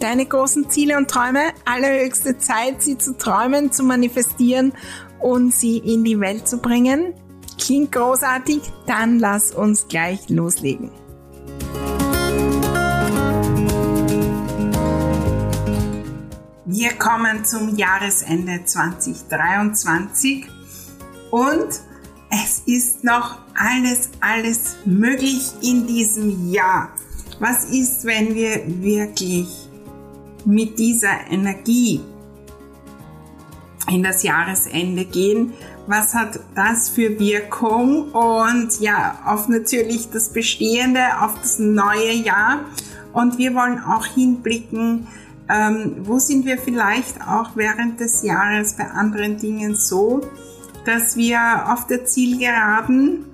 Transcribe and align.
deine 0.00 0.26
großen 0.26 0.68
Ziele 0.70 0.96
und 0.96 1.08
Träume. 1.08 1.52
Allerhöchste 1.64 2.38
Zeit, 2.38 2.82
sie 2.82 2.98
zu 2.98 3.16
träumen, 3.16 3.70
zu 3.70 3.84
manifestieren 3.84 4.72
und 5.20 5.54
sie 5.54 5.78
in 5.78 6.04
die 6.04 6.18
Welt 6.18 6.48
zu 6.48 6.58
bringen. 6.58 7.14
Klingt 7.58 7.92
großartig? 7.92 8.62
Dann 8.86 9.18
lass 9.18 9.52
uns 9.52 9.86
gleich 9.88 10.28
loslegen. 10.28 10.90
Wir 16.64 16.92
kommen 16.92 17.44
zum 17.44 17.76
Jahresende 17.76 18.64
2023 18.64 20.46
und 21.30 21.68
es 22.30 22.62
ist 22.64 23.02
noch 23.02 23.38
alles, 23.54 24.10
alles 24.20 24.76
möglich 24.84 25.50
in 25.62 25.86
diesem 25.86 26.50
Jahr. 26.52 26.90
Was 27.40 27.64
ist, 27.64 28.04
wenn 28.04 28.34
wir 28.34 28.62
wirklich 28.82 29.59
mit 30.46 30.78
dieser 30.78 31.30
Energie 31.30 32.00
in 33.90 34.02
das 34.02 34.22
Jahresende 34.22 35.04
gehen. 35.04 35.52
Was 35.86 36.14
hat 36.14 36.40
das 36.54 36.88
für 36.88 37.18
Wirkung? 37.18 38.12
Und 38.12 38.80
ja, 38.80 39.18
auf 39.26 39.48
natürlich 39.48 40.10
das 40.10 40.32
Bestehende, 40.32 41.00
auf 41.20 41.40
das 41.40 41.58
neue 41.58 42.12
Jahr. 42.12 42.60
Und 43.12 43.38
wir 43.38 43.54
wollen 43.54 43.82
auch 43.82 44.06
hinblicken, 44.06 45.08
ähm, 45.48 45.96
wo 46.02 46.18
sind 46.18 46.46
wir 46.46 46.58
vielleicht 46.58 47.20
auch 47.26 47.50
während 47.56 47.98
des 47.98 48.22
Jahres 48.22 48.74
bei 48.74 48.88
anderen 48.88 49.36
Dingen 49.36 49.74
so, 49.74 50.20
dass 50.84 51.16
wir 51.16 51.72
auf 51.72 51.86
der 51.88 52.04
Zielgeraden 52.04 53.24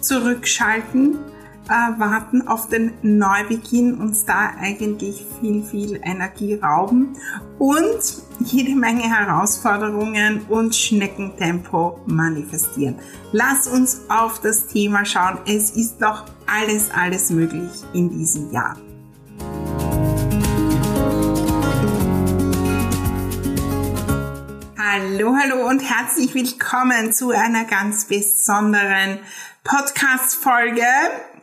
zurückschalten 0.00 1.18
äh, 1.68 1.98
warten 1.98 2.46
auf 2.48 2.68
den 2.68 2.92
Neubeginn, 3.02 3.94
uns 3.94 4.24
da 4.24 4.52
eigentlich 4.60 5.24
viel, 5.40 5.62
viel 5.62 6.00
Energie 6.02 6.54
rauben 6.54 7.16
und 7.58 8.00
jede 8.40 8.74
Menge 8.74 9.02
Herausforderungen 9.02 10.42
und 10.48 10.74
Schneckentempo 10.74 12.00
manifestieren. 12.06 12.98
Lass 13.32 13.68
uns 13.68 14.02
auf 14.08 14.40
das 14.40 14.66
Thema 14.66 15.04
schauen. 15.04 15.38
Es 15.46 15.70
ist 15.70 15.98
doch 15.98 16.24
alles, 16.46 16.90
alles 16.90 17.30
möglich 17.30 17.70
in 17.92 18.10
diesem 18.10 18.50
Jahr. 18.50 18.76
Hallo, 24.76 25.34
hallo 25.34 25.68
und 25.68 25.80
herzlich 25.80 26.34
willkommen 26.34 27.12
zu 27.12 27.30
einer 27.30 27.64
ganz 27.64 28.04
besonderen 28.04 29.20
Podcast-Folge 29.64 30.82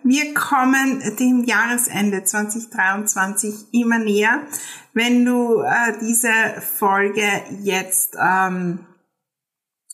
wir 0.04 0.34
kommen 0.34 1.04
dem 1.20 1.44
Jahresende 1.44 2.24
2023 2.24 3.54
immer 3.72 4.00
näher. 4.00 4.42
Wenn 4.94 5.26
du 5.26 5.62
äh, 5.62 5.98
diese 6.02 6.32
Folge 6.78 7.28
jetzt 7.62 8.16
ähm, 8.20 8.86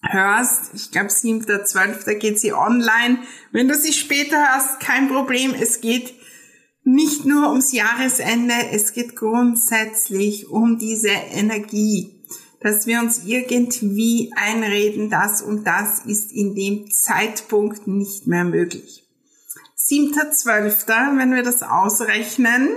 hörst, 0.02 0.74
ich 0.74 0.92
glaube 0.92 1.10
7.12. 1.10 2.16
geht 2.16 2.40
sie 2.40 2.54
online. 2.54 3.20
Wenn 3.52 3.68
du 3.68 3.76
sie 3.76 3.94
später 3.94 4.38
hörst, 4.38 4.80
kein 4.80 5.10
Problem. 5.10 5.54
Es 5.60 5.82
geht 5.82 6.14
nicht 6.84 7.26
nur 7.26 7.50
ums 7.50 7.72
Jahresende, 7.72 8.54
es 8.72 8.94
geht 8.94 9.16
grundsätzlich 9.16 10.50
um 10.50 10.78
diese 10.78 11.10
Energie, 11.10 12.24
dass 12.62 12.86
wir 12.86 13.00
uns 13.00 13.24
irgendwie 13.26 14.32
einreden, 14.36 15.10
das 15.10 15.42
und 15.42 15.66
das 15.66 16.06
ist 16.06 16.32
in 16.32 16.54
dem 16.54 16.92
Zeitpunkt 16.92 17.88
nicht 17.88 18.28
mehr 18.28 18.44
möglich. 18.44 19.05
7.12., 19.88 21.18
wenn 21.18 21.34
wir 21.36 21.44
das 21.44 21.62
ausrechnen, 21.62 22.70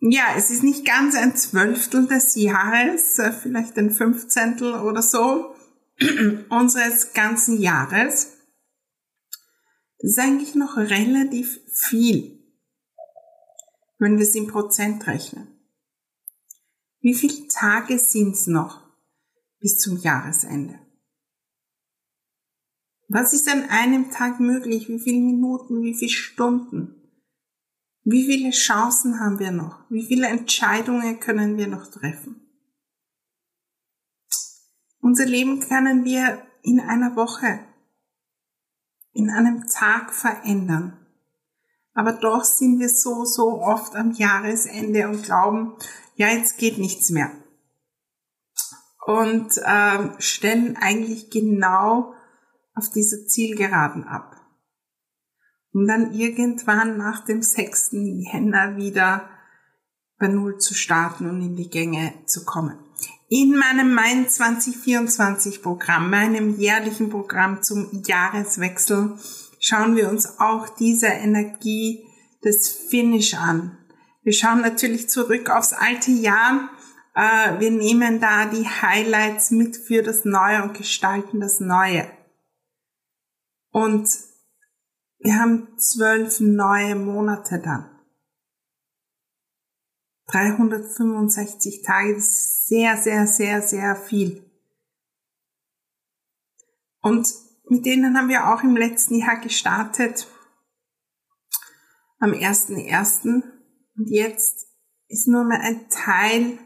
ja, 0.00 0.34
es 0.36 0.50
ist 0.50 0.64
nicht 0.64 0.84
ganz 0.84 1.14
ein 1.14 1.36
Zwölftel 1.36 2.08
des 2.08 2.34
Jahres, 2.34 3.18
äh, 3.18 3.32
vielleicht 3.32 3.78
ein 3.78 3.92
Fünfzehntel 3.92 4.74
oder 4.74 5.02
so 5.02 5.54
unseres 6.48 7.12
ganzen 7.12 7.60
Jahres. 7.60 8.32
Das 9.98 10.10
ist 10.10 10.18
eigentlich 10.18 10.56
noch 10.56 10.76
relativ 10.76 11.60
viel, 11.72 12.40
wenn 13.98 14.18
wir 14.18 14.24
es 14.24 14.34
in 14.34 14.48
Prozent 14.48 15.06
rechnen. 15.06 15.46
Wie 17.00 17.14
viele 17.14 17.46
Tage 17.46 17.98
sind 17.98 18.34
es 18.34 18.48
noch 18.48 18.80
bis 19.60 19.78
zum 19.78 19.98
Jahresende? 19.98 20.81
Was 23.14 23.34
ist 23.34 23.46
an 23.46 23.68
einem 23.68 24.10
Tag 24.10 24.40
möglich? 24.40 24.88
Wie 24.88 24.98
viele 24.98 25.20
Minuten? 25.20 25.82
Wie 25.82 25.92
viele 25.92 26.10
Stunden? 26.10 26.94
Wie 28.04 28.24
viele 28.24 28.52
Chancen 28.52 29.20
haben 29.20 29.38
wir 29.38 29.50
noch? 29.50 29.80
Wie 29.90 30.06
viele 30.06 30.28
Entscheidungen 30.28 31.20
können 31.20 31.58
wir 31.58 31.66
noch 31.66 31.88
treffen? 31.88 32.40
Unser 35.02 35.26
Leben 35.26 35.60
können 35.60 36.06
wir 36.06 36.42
in 36.62 36.80
einer 36.80 37.14
Woche, 37.14 37.60
in 39.12 39.28
einem 39.28 39.66
Tag 39.66 40.14
verändern. 40.14 40.96
Aber 41.92 42.14
doch 42.14 42.44
sind 42.44 42.80
wir 42.80 42.88
so, 42.88 43.26
so 43.26 43.60
oft 43.60 43.94
am 43.94 44.12
Jahresende 44.12 45.06
und 45.06 45.22
glauben, 45.22 45.76
ja, 46.14 46.28
jetzt 46.28 46.56
geht 46.56 46.78
nichts 46.78 47.10
mehr. 47.10 47.30
Und 49.04 49.58
äh, 49.58 50.18
stellen 50.18 50.78
eigentlich 50.78 51.28
genau 51.28 52.14
auf 52.74 52.90
dieser 52.90 53.26
Zielgeraden 53.26 54.04
ab. 54.04 54.36
Um 55.72 55.86
dann 55.86 56.12
irgendwann 56.12 56.98
nach 56.98 57.24
dem 57.24 57.42
6. 57.42 57.90
Jänner 57.92 58.76
wieder 58.76 59.28
bei 60.18 60.28
Null 60.28 60.58
zu 60.58 60.74
starten 60.74 61.28
und 61.28 61.40
in 61.40 61.56
die 61.56 61.70
Gänge 61.70 62.12
zu 62.26 62.44
kommen. 62.44 62.78
In 63.28 63.56
meinem 63.56 63.94
Main 63.94 64.28
2024 64.28 65.62
Programm, 65.62 66.10
meinem 66.10 66.58
jährlichen 66.58 67.08
Programm 67.08 67.62
zum 67.62 68.02
Jahreswechsel, 68.06 69.16
schauen 69.58 69.96
wir 69.96 70.10
uns 70.10 70.38
auch 70.38 70.68
diese 70.68 71.06
Energie 71.06 72.04
des 72.44 72.68
Finish 72.68 73.34
an. 73.34 73.78
Wir 74.22 74.32
schauen 74.32 74.60
natürlich 74.60 75.08
zurück 75.08 75.50
aufs 75.50 75.72
alte 75.72 76.10
Jahr. 76.10 76.70
Äh, 77.14 77.58
wir 77.58 77.70
nehmen 77.70 78.20
da 78.20 78.46
die 78.46 78.68
Highlights 78.68 79.50
mit 79.50 79.76
für 79.76 80.02
das 80.02 80.24
Neue 80.24 80.62
und 80.62 80.74
gestalten 80.74 81.40
das 81.40 81.58
Neue. 81.58 82.06
Und 83.72 84.08
wir 85.18 85.34
haben 85.38 85.78
zwölf 85.78 86.40
neue 86.40 86.94
Monate 86.94 87.60
dann. 87.60 87.88
365 90.26 91.82
Tage, 91.82 92.14
das 92.14 92.24
ist 92.24 92.66
sehr, 92.68 92.96
sehr, 92.96 93.26
sehr, 93.26 93.62
sehr 93.62 93.96
viel. 93.96 94.50
Und 97.00 97.28
mit 97.64 97.84
denen 97.86 98.16
haben 98.16 98.28
wir 98.28 98.52
auch 98.52 98.62
im 98.62 98.76
letzten 98.76 99.16
Jahr 99.16 99.40
gestartet. 99.40 100.28
Am 102.18 102.32
1.1. 102.32 103.42
Und 103.96 104.08
jetzt 104.08 104.68
ist 105.08 105.28
nur 105.28 105.44
mehr 105.44 105.60
ein 105.60 105.88
Teil 105.88 106.58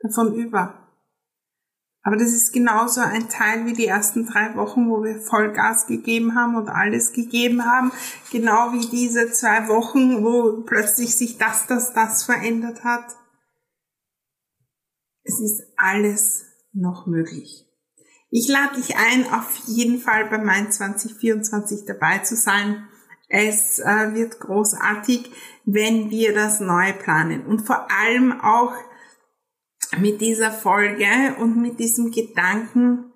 davon 0.00 0.34
über. 0.34 0.85
Aber 2.06 2.16
das 2.16 2.32
ist 2.32 2.52
genauso 2.52 3.00
ein 3.00 3.28
Teil 3.28 3.66
wie 3.66 3.72
die 3.72 3.88
ersten 3.88 4.26
drei 4.26 4.54
Wochen, 4.54 4.88
wo 4.88 5.02
wir 5.02 5.18
Vollgas 5.18 5.88
gegeben 5.88 6.36
haben 6.36 6.54
und 6.54 6.68
alles 6.68 7.12
gegeben 7.12 7.64
haben. 7.64 7.90
Genau 8.30 8.72
wie 8.72 8.86
diese 8.86 9.32
zwei 9.32 9.66
Wochen, 9.66 10.22
wo 10.22 10.62
plötzlich 10.62 11.16
sich 11.16 11.36
das, 11.36 11.66
das, 11.66 11.94
das 11.94 12.22
verändert 12.22 12.84
hat. 12.84 13.16
Es 15.24 15.40
ist 15.40 15.64
alles 15.76 16.44
noch 16.72 17.08
möglich. 17.08 17.66
Ich 18.30 18.46
lade 18.46 18.76
dich 18.76 18.96
ein, 18.96 19.26
auf 19.32 19.56
jeden 19.66 19.98
Fall 19.98 20.26
bei 20.26 20.38
Mein 20.38 20.70
2024 20.70 21.86
dabei 21.86 22.18
zu 22.18 22.36
sein. 22.36 22.86
Es 23.28 23.80
äh, 23.80 24.14
wird 24.14 24.38
großartig, 24.38 25.32
wenn 25.64 26.10
wir 26.10 26.36
das 26.36 26.60
neu 26.60 26.92
planen 26.92 27.44
und 27.46 27.62
vor 27.62 27.88
allem 27.90 28.40
auch 28.40 28.74
mit 29.98 30.20
dieser 30.20 30.50
Folge 30.50 31.36
und 31.38 31.60
mit 31.60 31.78
diesem 31.78 32.10
Gedanken, 32.10 33.12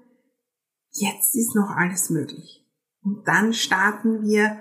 jetzt 0.92 1.34
ist 1.34 1.54
noch 1.54 1.70
alles 1.70 2.10
möglich. 2.10 2.64
Und 3.02 3.26
dann 3.26 3.52
starten 3.54 4.22
wir 4.22 4.58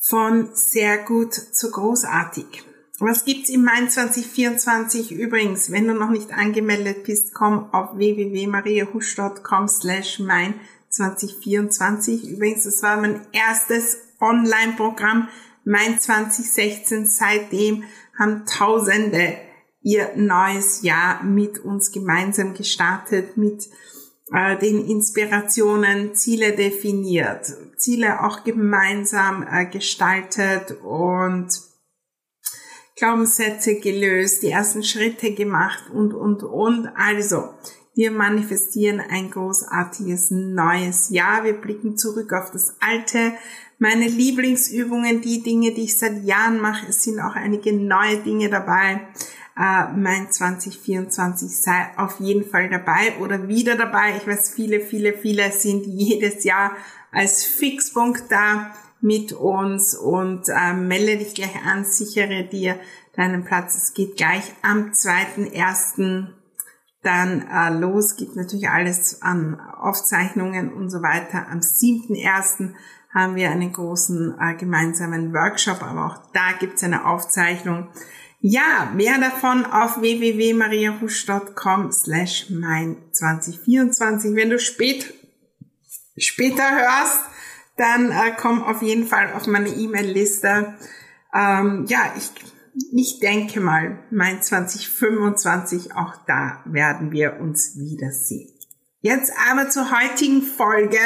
von 0.00 0.50
sehr 0.54 0.98
gut 0.98 1.34
zu 1.34 1.70
großartig. 1.70 2.64
Was 2.98 3.24
gibt's 3.24 3.48
im 3.48 3.64
Mai 3.64 3.86
2024 3.86 5.12
übrigens? 5.12 5.70
Wenn 5.70 5.88
du 5.88 5.94
noch 5.94 6.10
nicht 6.10 6.32
angemeldet 6.32 7.04
bist, 7.04 7.32
komm 7.32 7.72
auf 7.72 7.96
www.mariahusch.com 7.96 9.68
slash 9.68 10.18
mein 10.18 10.54
2024. 10.90 12.28
Übrigens, 12.28 12.64
das 12.64 12.82
war 12.82 13.00
mein 13.00 13.26
erstes 13.32 13.98
Online-Programm, 14.20 15.28
mein 15.64 15.98
2016. 15.98 17.06
Seitdem 17.06 17.84
haben 18.18 18.44
Tausende 18.44 19.38
ihr 19.82 20.10
neues 20.16 20.82
Jahr 20.82 21.22
mit 21.22 21.58
uns 21.58 21.92
gemeinsam 21.92 22.54
gestartet, 22.54 23.36
mit 23.36 23.68
äh, 24.32 24.58
den 24.58 24.86
Inspirationen, 24.86 26.14
Ziele 26.14 26.52
definiert, 26.52 27.46
Ziele 27.76 28.22
auch 28.22 28.44
gemeinsam 28.44 29.46
äh, 29.50 29.66
gestaltet 29.66 30.76
und 30.82 31.48
Glaubenssätze 32.96 33.80
gelöst, 33.80 34.42
die 34.42 34.50
ersten 34.50 34.82
Schritte 34.82 35.34
gemacht 35.34 35.84
und, 35.92 36.12
und, 36.12 36.42
und. 36.42 36.86
Also, 36.94 37.48
wir 37.94 38.10
manifestieren 38.10 39.00
ein 39.00 39.30
großartiges 39.30 40.30
neues 40.30 41.08
Jahr. 41.08 41.44
Wir 41.44 41.54
blicken 41.54 41.96
zurück 41.96 42.32
auf 42.34 42.50
das 42.50 42.76
alte. 42.80 43.32
Meine 43.78 44.06
Lieblingsübungen, 44.06 45.22
die 45.22 45.42
Dinge, 45.42 45.72
die 45.72 45.84
ich 45.84 45.98
seit 45.98 46.22
Jahren 46.24 46.60
mache, 46.60 46.88
es 46.90 47.02
sind 47.02 47.18
auch 47.20 47.34
einige 47.34 47.72
neue 47.72 48.18
Dinge 48.18 48.50
dabei. 48.50 49.08
Äh, 49.56 49.92
mein 49.96 50.30
2024 50.30 51.60
sei 51.60 51.90
auf 51.96 52.20
jeden 52.20 52.48
Fall 52.48 52.70
dabei 52.70 53.18
oder 53.20 53.48
wieder 53.48 53.76
dabei. 53.76 54.16
Ich 54.16 54.26
weiß, 54.26 54.54
viele, 54.54 54.80
viele, 54.80 55.12
viele 55.12 55.50
sind 55.52 55.86
jedes 55.86 56.44
Jahr 56.44 56.72
als 57.12 57.44
Fixpunkt 57.44 58.30
da 58.30 58.70
mit 59.00 59.32
uns 59.32 59.94
und 59.94 60.48
äh, 60.48 60.74
melde 60.74 61.18
dich 61.18 61.34
gleich 61.34 61.56
an, 61.64 61.84
sichere 61.84 62.44
dir 62.44 62.78
deinen 63.16 63.44
Platz. 63.44 63.74
Es 63.74 63.94
geht 63.94 64.16
gleich 64.16 64.52
am 64.62 64.92
2.1. 64.92 66.28
dann 67.02 67.46
äh, 67.48 67.78
los, 67.78 68.16
gibt 68.16 68.36
natürlich 68.36 68.68
alles 68.68 69.22
an 69.22 69.58
Aufzeichnungen 69.58 70.72
und 70.72 70.90
so 70.90 71.02
weiter. 71.02 71.48
Am 71.50 71.60
7.1. 71.60 72.72
haben 73.12 73.34
wir 73.36 73.50
einen 73.50 73.72
großen 73.72 74.36
äh, 74.38 74.54
gemeinsamen 74.54 75.32
Workshop, 75.32 75.82
aber 75.82 76.06
auch 76.06 76.32
da 76.32 76.52
gibt's 76.58 76.84
eine 76.84 77.06
Aufzeichnung. 77.06 77.88
Ja, 78.42 78.90
mehr 78.94 79.18
davon 79.18 79.66
auf 79.66 80.00
www.mariahusch.com 80.00 81.92
slash 81.92 82.48
mein 82.48 82.96
2024. 83.12 84.34
Wenn 84.34 84.48
du 84.48 84.58
spät, 84.58 85.12
später 86.16 86.64
hörst, 86.70 87.20
dann 87.76 88.10
äh, 88.10 88.32
komm 88.38 88.62
auf 88.62 88.80
jeden 88.80 89.06
Fall 89.06 89.34
auf 89.34 89.46
meine 89.46 89.68
E-Mail-Liste. 89.68 90.74
Ähm, 91.34 91.84
ja, 91.88 92.14
ich, 92.16 92.30
ich 92.92 93.20
denke 93.20 93.60
mal, 93.60 93.98
mein 94.10 94.42
2025, 94.42 95.94
auch 95.94 96.14
da 96.26 96.62
werden 96.64 97.12
wir 97.12 97.40
uns 97.40 97.76
wiedersehen. 97.76 98.50
Jetzt 99.02 99.32
aber 99.50 99.68
zur 99.68 99.90
heutigen 99.90 100.42
Folge 100.42 100.98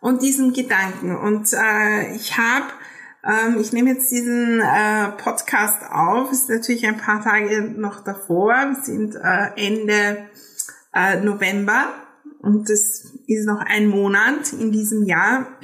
und 0.00 0.22
diesem 0.22 0.52
Gedanken. 0.52 1.16
Und 1.16 1.52
äh, 1.52 2.14
ich 2.14 2.38
habe, 2.38 2.66
ähm, 3.26 3.58
ich 3.60 3.72
nehme 3.72 3.90
jetzt 3.90 4.10
diesen 4.10 4.60
äh, 4.60 5.08
Podcast 5.12 5.82
auf, 5.90 6.30
ist 6.30 6.48
natürlich 6.48 6.86
ein 6.86 6.96
paar 6.96 7.22
Tage 7.22 7.62
noch 7.62 8.04
davor, 8.04 8.54
wir 8.54 8.82
sind 8.82 9.16
äh, 9.16 9.50
Ende 9.56 10.28
äh, 10.94 11.20
November 11.20 11.92
und 12.40 12.70
das 12.70 13.04
ist 13.26 13.46
noch 13.46 13.60
ein 13.60 13.88
Monat 13.88 14.52
in 14.52 14.70
diesem 14.70 15.04
Jahr. 15.04 15.58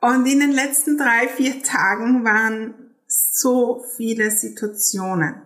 Und 0.00 0.26
in 0.26 0.40
den 0.40 0.52
letzten 0.52 0.96
drei, 0.96 1.26
vier 1.28 1.62
Tagen 1.62 2.24
waren 2.24 2.74
so 3.06 3.82
viele 3.96 4.30
Situationen, 4.30 5.42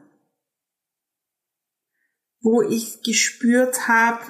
wo 2.40 2.60
ich 2.60 3.02
gespürt 3.02 3.86
habe, 3.86 4.20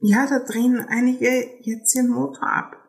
ja, 0.00 0.26
da 0.26 0.40
drehen 0.40 0.80
einige 0.80 1.48
jetzt 1.60 1.94
ihren 1.94 2.08
Motor 2.08 2.48
ab. 2.48 2.81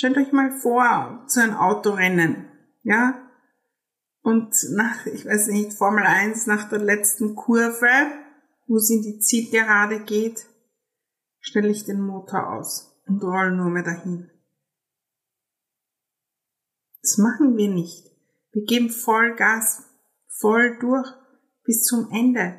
Stellt 0.00 0.16
euch 0.16 0.32
mal 0.32 0.50
vor, 0.50 1.26
zu 1.26 1.42
einem 1.42 1.56
Autorennen, 1.56 2.48
ja, 2.84 3.30
und 4.22 4.56
nach, 4.70 5.04
ich 5.04 5.26
weiß 5.26 5.48
nicht, 5.48 5.74
Formel 5.74 6.04
1, 6.04 6.46
nach 6.46 6.70
der 6.70 6.78
letzten 6.78 7.34
Kurve, 7.34 7.90
wo 8.66 8.76
es 8.76 8.88
in 8.88 9.02
die 9.02 9.18
Zielgerade 9.18 10.00
geht, 10.00 10.46
stelle 11.38 11.68
ich 11.68 11.84
den 11.84 12.00
Motor 12.00 12.50
aus 12.50 12.98
und 13.08 13.22
roll 13.22 13.54
nur 13.54 13.68
mehr 13.68 13.82
dahin. 13.82 14.30
Das 17.02 17.18
machen 17.18 17.58
wir 17.58 17.68
nicht. 17.68 18.10
Wir 18.52 18.64
geben 18.64 18.88
Vollgas, 18.88 19.82
voll 20.28 20.78
durch 20.78 21.12
bis 21.64 21.84
zum 21.84 22.10
Ende. 22.10 22.58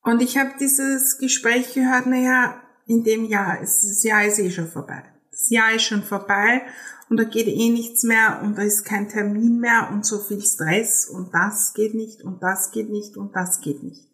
Und 0.00 0.20
ich 0.20 0.36
habe 0.36 0.54
dieses 0.58 1.16
Gespräch 1.18 1.74
gehört, 1.74 2.06
naja, 2.06 2.60
in 2.86 3.04
dem 3.04 3.24
Jahr, 3.24 3.60
das 3.60 4.02
Jahr 4.02 4.24
ist 4.24 4.40
eh 4.40 4.50
schon 4.50 4.66
vorbei. 4.66 5.14
Das 5.48 5.56
Jahr 5.56 5.74
ist 5.74 5.84
schon 5.84 6.02
vorbei 6.02 6.60
und 7.08 7.16
da 7.16 7.24
geht 7.24 7.46
eh 7.46 7.70
nichts 7.70 8.02
mehr 8.02 8.42
und 8.42 8.58
da 8.58 8.62
ist 8.62 8.84
kein 8.84 9.08
Termin 9.08 9.58
mehr 9.60 9.88
und 9.90 10.04
so 10.04 10.18
viel 10.18 10.42
Stress 10.42 11.08
und 11.08 11.32
das 11.32 11.72
geht 11.72 11.94
nicht 11.94 12.22
und 12.22 12.42
das 12.42 12.70
geht 12.70 12.90
nicht 12.90 13.16
und 13.16 13.34
das 13.34 13.62
geht 13.62 13.82
nicht. 13.82 14.10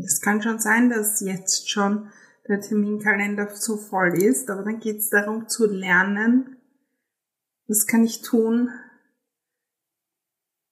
Es 0.00 0.20
kann 0.20 0.40
schon 0.42 0.60
sein, 0.60 0.90
dass 0.90 1.20
jetzt 1.20 1.68
schon 1.68 2.08
der 2.46 2.60
Terminkalender 2.60 3.48
zu 3.48 3.78
voll 3.78 4.14
ist, 4.16 4.48
aber 4.48 4.62
dann 4.62 4.78
geht 4.78 4.98
es 4.98 5.10
darum 5.10 5.48
zu 5.48 5.66
lernen, 5.66 6.58
was 7.66 7.88
kann 7.88 8.04
ich 8.04 8.22
tun, 8.22 8.70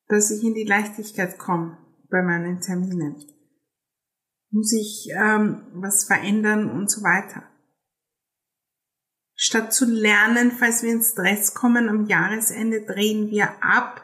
dass 0.07 0.31
ich 0.31 0.45
in 0.45 0.55
die 0.55 0.65
Leichtigkeit 0.65 1.39
komme 1.41 1.77
bei 2.09 2.23
meinen 2.23 2.61
Terminen. 2.61 3.17
Muss 4.51 4.73
ich 4.73 5.09
ähm, 5.13 5.67
was 5.75 6.05
verändern 6.05 6.71
und 6.71 6.89
so 6.89 7.03
weiter. 7.03 7.50
Statt 9.43 9.73
zu 9.73 9.87
lernen, 9.87 10.53
falls 10.53 10.83
wir 10.83 10.93
in 10.93 11.03
Stress 11.03 11.55
kommen 11.55 11.89
am 11.89 12.07
Jahresende, 12.07 12.85
drehen 12.85 13.31
wir 13.31 13.63
ab. 13.63 14.03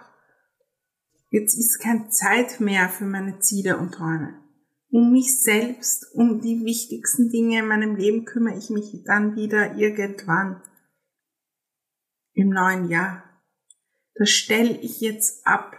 Jetzt 1.30 1.58
ist 1.58 1.78
keine 1.78 2.08
Zeit 2.08 2.60
mehr 2.60 2.88
für 2.88 3.04
meine 3.04 3.38
Ziele 3.40 3.76
und 3.76 3.92
Träume 3.92 4.46
um 4.90 5.12
mich 5.12 5.42
selbst, 5.42 6.14
um 6.14 6.40
die 6.40 6.64
wichtigsten 6.64 7.28
Dinge 7.28 7.58
in 7.58 7.68
meinem 7.68 7.96
Leben 7.96 8.24
kümmere 8.24 8.56
ich 8.56 8.70
mich 8.70 9.02
dann 9.04 9.36
wieder 9.36 9.76
irgendwann 9.76 10.62
im 12.32 12.48
neuen 12.50 12.88
Jahr. 12.88 13.22
Das 14.14 14.30
stelle 14.30 14.78
ich 14.80 15.00
jetzt 15.00 15.46
ab. 15.46 15.76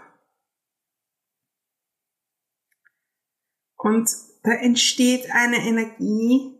Und 3.75 4.09
da 4.43 4.51
entsteht 4.51 5.31
eine 5.31 5.67
Energie, 5.67 6.56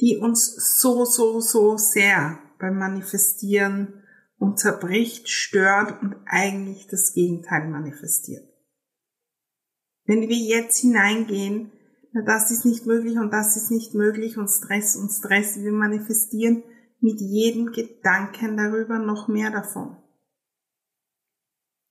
die 0.00 0.18
uns 0.18 0.80
so, 0.80 1.04
so, 1.04 1.40
so 1.40 1.76
sehr 1.76 2.38
beim 2.58 2.78
Manifestieren 2.78 4.02
unterbricht, 4.38 5.28
stört 5.28 6.02
und 6.02 6.16
eigentlich 6.26 6.86
das 6.88 7.12
Gegenteil 7.14 7.68
manifestiert. 7.68 8.48
Wenn 10.06 10.28
wir 10.28 10.36
jetzt 10.36 10.80
hineingehen, 10.80 11.72
na, 12.12 12.22
das 12.22 12.50
ist 12.50 12.64
nicht 12.64 12.86
möglich 12.86 13.18
und 13.18 13.32
das 13.32 13.56
ist 13.56 13.70
nicht 13.70 13.94
möglich 13.94 14.36
und 14.36 14.48
Stress 14.48 14.96
und 14.96 15.10
Stress, 15.10 15.56
wir 15.56 15.72
manifestieren 15.72 16.62
mit 17.00 17.20
jedem 17.20 17.72
Gedanken 17.72 18.56
darüber 18.56 18.98
noch 18.98 19.28
mehr 19.28 19.50
davon. 19.50 19.96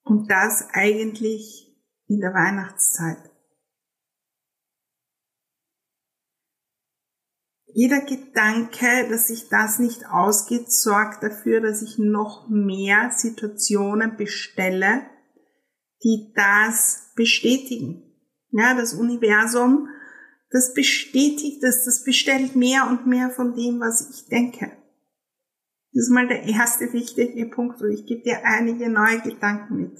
Und 0.04 0.30
das 0.30 0.68
eigentlich 0.74 1.76
in 2.08 2.20
der 2.20 2.34
Weihnachtszeit. 2.34 3.33
Jeder 7.76 8.02
Gedanke, 8.02 9.10
dass 9.10 9.28
sich 9.28 9.50
das 9.50 9.80
nicht 9.80 10.06
ausgeht, 10.06 10.72
sorgt 10.72 11.24
dafür, 11.24 11.60
dass 11.60 11.82
ich 11.82 11.98
noch 11.98 12.48
mehr 12.48 13.10
Situationen 13.12 14.16
bestelle, 14.16 15.02
die 16.04 16.32
das 16.36 17.12
bestätigen. 17.16 18.04
Ja, 18.52 18.76
das 18.76 18.94
Universum, 18.94 19.88
das 20.52 20.76
bestätigt 20.76 21.64
es, 21.64 21.84
das 21.86 22.04
bestellt 22.04 22.56
mehr 22.56 22.88
und 22.88 23.08
mehr 23.08 23.32
von 23.32 23.56
dem, 23.56 23.80
was 23.80 24.08
ich 24.08 24.28
denke. 24.28 24.72
Das 25.94 26.06
ist 26.06 26.12
mal 26.12 26.28
der 26.28 26.44
erste 26.44 26.94
wichtige 26.94 27.48
Punkt 27.48 27.82
und 27.82 27.92
ich 27.92 28.06
gebe 28.06 28.22
dir 28.22 28.46
einige 28.46 28.90
neue 28.90 29.22
Gedanken 29.22 29.78
mit. 29.78 30.00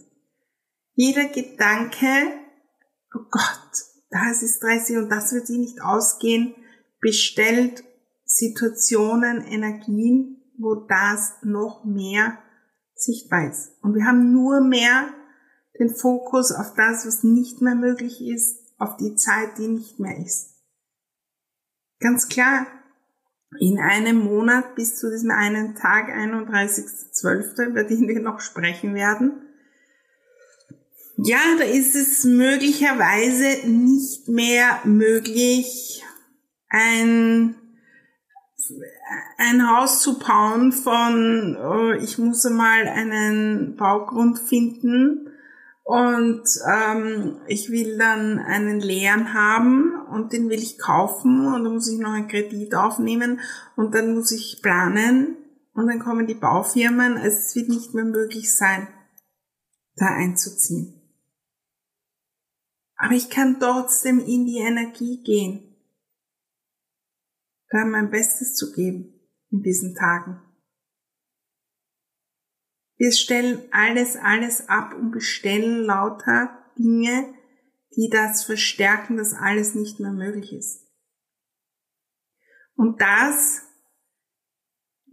Jeder 0.94 1.26
Gedanke, 1.26 2.08
oh 3.16 3.26
Gott, 3.32 3.72
das 4.12 4.44
ist 4.44 4.58
stressig 4.58 4.98
und 4.98 5.10
das 5.10 5.34
wird 5.34 5.48
sich 5.48 5.58
nicht 5.58 5.82
ausgehen, 5.82 6.54
bestellt 7.04 7.84
Situationen, 8.26 9.42
Energien, 9.46 10.42
wo 10.58 10.76
das 10.76 11.36
noch 11.44 11.84
mehr 11.84 12.40
sichtbar 12.96 13.50
ist. 13.50 13.74
Und 13.82 13.94
wir 13.94 14.06
haben 14.06 14.32
nur 14.32 14.62
mehr 14.62 15.14
den 15.78 15.94
Fokus 15.94 16.52
auf 16.52 16.74
das, 16.76 17.06
was 17.06 17.24
nicht 17.24 17.62
mehr 17.62 17.76
möglich 17.76 18.22
ist, 18.22 18.60
auf 18.78 18.98
die 18.98 19.16
Zeit, 19.16 19.58
die 19.58 19.68
nicht 19.68 20.00
mehr 20.00 20.18
ist. 20.18 20.56
Ganz 22.00 22.28
klar, 22.30 22.66
in 23.60 23.80
einem 23.80 24.20
Monat 24.20 24.76
bis 24.76 24.96
zu 24.96 25.12
diesem 25.12 25.32
einen 25.32 25.76
Tag, 25.76 26.10
31.12., 26.10 27.68
über 27.68 27.84
den 27.84 28.08
wir 28.08 28.20
noch 28.20 28.40
sprechen 28.40 28.96
werden, 28.96 29.44
ja, 31.18 31.40
da 31.60 31.66
ist 31.66 31.96
es 31.96 32.24
möglicherweise 32.24 33.68
nicht 33.68 34.28
mehr 34.28 34.80
möglich, 34.84 36.04
ein, 36.74 37.56
ein 39.38 39.70
Haus 39.70 40.02
zu 40.02 40.18
bauen 40.18 40.72
von, 40.72 41.56
oh, 41.56 41.92
ich 41.92 42.18
muss 42.18 42.46
einmal 42.46 42.88
einen 42.88 43.76
Baugrund 43.76 44.40
finden 44.40 45.30
und 45.84 46.44
ähm, 46.68 47.38
ich 47.48 47.70
will 47.70 47.98
dann 47.98 48.40
einen 48.40 48.80
leeren 48.80 49.34
haben 49.34 49.94
und 50.12 50.34
den 50.34 50.50
will 50.50 50.60
ich 50.60 50.80
kaufen 50.80 51.46
und 51.46 51.64
dann 51.64 51.74
muss 51.74 51.92
ich 51.92 52.00
noch 52.00 52.14
einen 52.14 52.28
Kredit 52.28 52.74
aufnehmen 52.74 53.40
und 53.76 53.94
dann 53.94 54.16
muss 54.16 54.32
ich 54.32 54.62
planen 54.64 55.38
und 55.74 55.88
dann 55.88 56.00
kommen 56.00 56.26
die 56.26 56.34
Baufirmen. 56.34 57.18
Also 57.18 57.38
es 57.38 57.56
wird 57.56 57.70
nicht 57.70 57.94
mehr 57.94 58.06
möglich 58.06 58.56
sein, 58.56 58.88
da 59.96 60.08
einzuziehen. 60.08 61.02
Aber 62.96 63.14
ich 63.14 63.30
kann 63.30 63.60
trotzdem 63.60 64.20
in 64.20 64.46
die 64.46 64.60
Energie 64.60 65.22
gehen, 65.24 65.73
da 67.74 67.86
mein 67.86 68.12
Bestes 68.12 68.54
zu 68.54 68.72
geben 68.72 69.20
in 69.50 69.64
diesen 69.64 69.96
Tagen. 69.96 70.40
Wir 72.98 73.12
stellen 73.12 73.64
alles, 73.72 74.16
alles 74.16 74.70
ab 74.70 74.94
und 74.94 75.12
bestellen 75.12 75.84
lauter 75.84 76.72
Dinge, 76.78 77.34
die 77.96 78.10
das 78.12 78.44
verstärken, 78.44 79.18
dass 79.18 79.34
alles 79.34 79.74
nicht 79.74 80.00
mehr 80.00 80.12
möglich 80.12 80.54
ist. 80.54 80.88
Und 82.76 83.02
das 83.02 83.64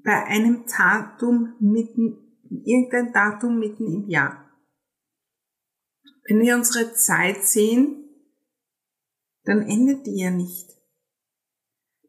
bei 0.04 0.24
einem 0.24 0.66
Datum 0.66 1.56
mitten, 1.60 2.18
irgendein 2.64 3.12
Datum 3.14 3.58
mitten 3.58 3.86
im 3.86 4.08
Jahr. 4.08 4.50
Wenn 6.24 6.40
wir 6.40 6.56
unsere 6.56 6.92
Zeit 6.92 7.42
sehen, 7.42 8.04
dann 9.44 9.62
endet 9.62 10.06
die 10.06 10.20
ja 10.20 10.30
nicht. 10.30 10.79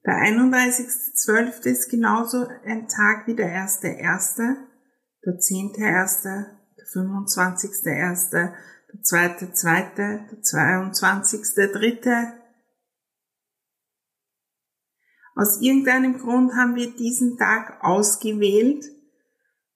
Der 0.03 0.15
31.12. 0.15 1.65
ist 1.65 1.89
genauso 1.89 2.48
ein 2.65 2.88
Tag 2.88 3.27
wie 3.27 3.36
der 3.36 3.50
1.1., 3.50 4.58
der 5.24 5.34
10.1., 5.34 6.24
der 6.24 6.86
25.1., 6.88 8.31
der 8.31 8.55
2.2., 9.03 9.96
der 9.96 10.27
22.3. 10.41 12.34
Aus 15.36 15.62
irgendeinem 15.62 16.17
Grund 16.17 16.53
haben 16.55 16.75
wir 16.75 16.91
diesen 16.96 17.38
Tag 17.38 17.84
ausgewählt 17.84 18.86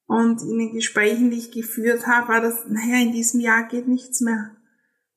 und 0.07 0.41
in 0.41 0.57
den 0.57 0.73
Gesprächen, 0.73 1.31
die 1.31 1.37
ich 1.37 1.51
geführt 1.51 2.05
habe, 2.07 2.27
war 2.27 2.41
das, 2.41 2.65
naja, 2.67 3.01
in 3.01 3.11
diesem 3.11 3.39
Jahr 3.39 3.67
geht 3.67 3.87
nichts 3.87 4.21
mehr. 4.21 4.55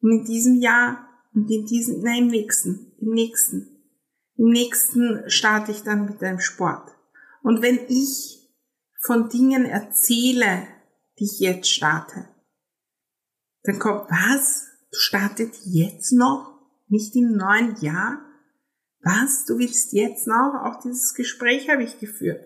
Und 0.00 0.12
in 0.12 0.24
diesem 0.24 0.56
Jahr 0.56 1.08
und 1.34 1.50
in 1.50 1.66
diesem, 1.66 2.02
nein, 2.02 2.24
im 2.24 2.28
nächsten, 2.28 2.92
im 2.98 3.10
nächsten. 3.10 3.77
Im 4.38 4.50
nächsten 4.50 5.28
starte 5.28 5.73
ich 5.73 5.83
dann 5.83 6.07
mit 6.07 6.23
einem 6.23 6.38
Sport. 6.38 6.95
Und 7.42 7.61
wenn 7.61 7.80
ich 7.88 8.49
von 9.00 9.28
Dingen 9.28 9.64
erzähle, 9.64 10.68
die 11.18 11.25
ich 11.25 11.40
jetzt 11.40 11.68
starte, 11.68 12.28
dann 13.64 13.80
kommt, 13.80 14.09
was? 14.11 14.68
Du 14.92 14.99
startet 14.99 15.54
jetzt 15.64 16.12
noch? 16.12 16.57
Nicht 16.87 17.16
im 17.16 17.33
neuen 17.33 17.76
Jahr? 17.80 18.23
Was? 19.02 19.45
Du 19.45 19.59
willst 19.59 19.92
jetzt 19.92 20.28
noch? 20.28 20.54
Auch 20.64 20.80
dieses 20.80 21.14
Gespräch 21.14 21.68
habe 21.68 21.83
ich 21.83 21.99
geführt. 21.99 22.40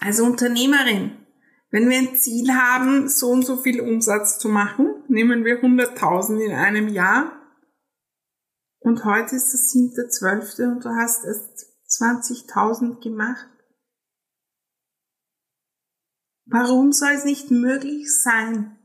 Als 0.00 0.18
Unternehmerin, 0.18 1.18
wenn 1.70 1.90
wir 1.90 1.98
ein 1.98 2.16
Ziel 2.16 2.54
haben, 2.54 3.06
so 3.08 3.28
und 3.28 3.44
so 3.44 3.58
viel 3.58 3.80
Umsatz 3.82 4.38
zu 4.38 4.48
machen, 4.48 5.04
nehmen 5.08 5.44
wir 5.44 5.62
100.000 5.62 6.40
in 6.40 6.52
einem 6.52 6.88
Jahr 6.88 7.41
und 8.84 9.04
heute 9.04 9.36
ist 9.36 9.52
das 9.52 9.72
7.12. 9.72 10.72
und 10.72 10.84
du 10.84 10.90
hast 10.90 11.24
erst 11.24 11.66
20.000 11.88 13.02
gemacht. 13.02 13.48
Warum 16.46 16.92
soll 16.92 17.12
es 17.12 17.24
nicht 17.24 17.50
möglich 17.50 18.08
sein, 18.22 18.78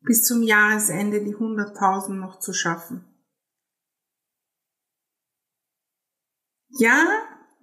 bis 0.00 0.24
zum 0.24 0.42
Jahresende 0.42 1.24
die 1.24 1.34
100.000 1.34 2.14
noch 2.14 2.40
zu 2.40 2.52
schaffen? 2.52 3.04
Ja, 6.68 7.06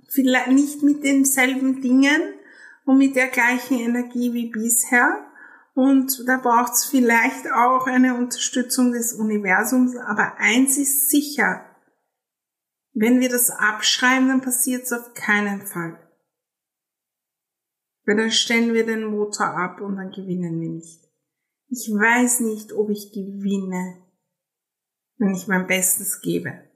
vielleicht 0.07 0.47
nicht 0.47 0.83
mit 0.83 1.03
denselben 1.03 1.81
Dingen, 1.81 2.41
und 2.85 2.97
mit 2.97 3.15
der 3.15 3.27
gleichen 3.27 3.79
Energie 3.79 4.33
wie 4.33 4.49
bisher. 4.49 5.30
Und 5.73 6.27
da 6.27 6.37
braucht 6.37 6.73
es 6.73 6.85
vielleicht 6.85 7.51
auch 7.51 7.87
eine 7.87 8.15
Unterstützung 8.15 8.91
des 8.91 9.13
Universums. 9.13 9.95
Aber 9.95 10.37
eins 10.37 10.77
ist 10.77 11.09
sicher, 11.09 11.65
wenn 12.93 13.19
wir 13.19 13.29
das 13.29 13.49
abschreiben, 13.49 14.27
dann 14.27 14.41
passiert 14.41 14.83
es 14.83 14.91
auf 14.91 15.13
keinen 15.13 15.65
Fall. 15.65 15.97
Weil 18.05 18.17
dann 18.17 18.31
stellen 18.31 18.73
wir 18.73 18.85
den 18.85 19.05
Motor 19.05 19.47
ab 19.57 19.79
und 19.79 19.95
dann 19.95 20.11
gewinnen 20.11 20.59
wir 20.59 20.69
nicht. 20.69 21.07
Ich 21.69 21.87
weiß 21.89 22.41
nicht, 22.41 22.73
ob 22.73 22.89
ich 22.89 23.13
gewinne, 23.13 24.03
wenn 25.17 25.33
ich 25.33 25.47
mein 25.47 25.67
Bestes 25.67 26.19
gebe. 26.19 26.69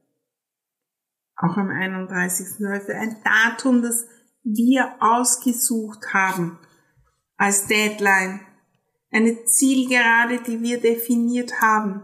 Auch 1.35 1.57
am 1.57 1.67
31.12. 1.67 2.91
Ein 2.91 3.17
Datum, 3.23 3.81
das 3.81 4.05
wir 4.43 4.95
ausgesucht 5.01 6.13
haben 6.13 6.59
als 7.35 7.67
Deadline. 7.67 8.39
Eine 9.15 9.45
Zielgerade, 9.45 10.41
die 10.41 10.61
wir 10.61 10.81
definiert 10.81 11.61
haben, 11.61 12.01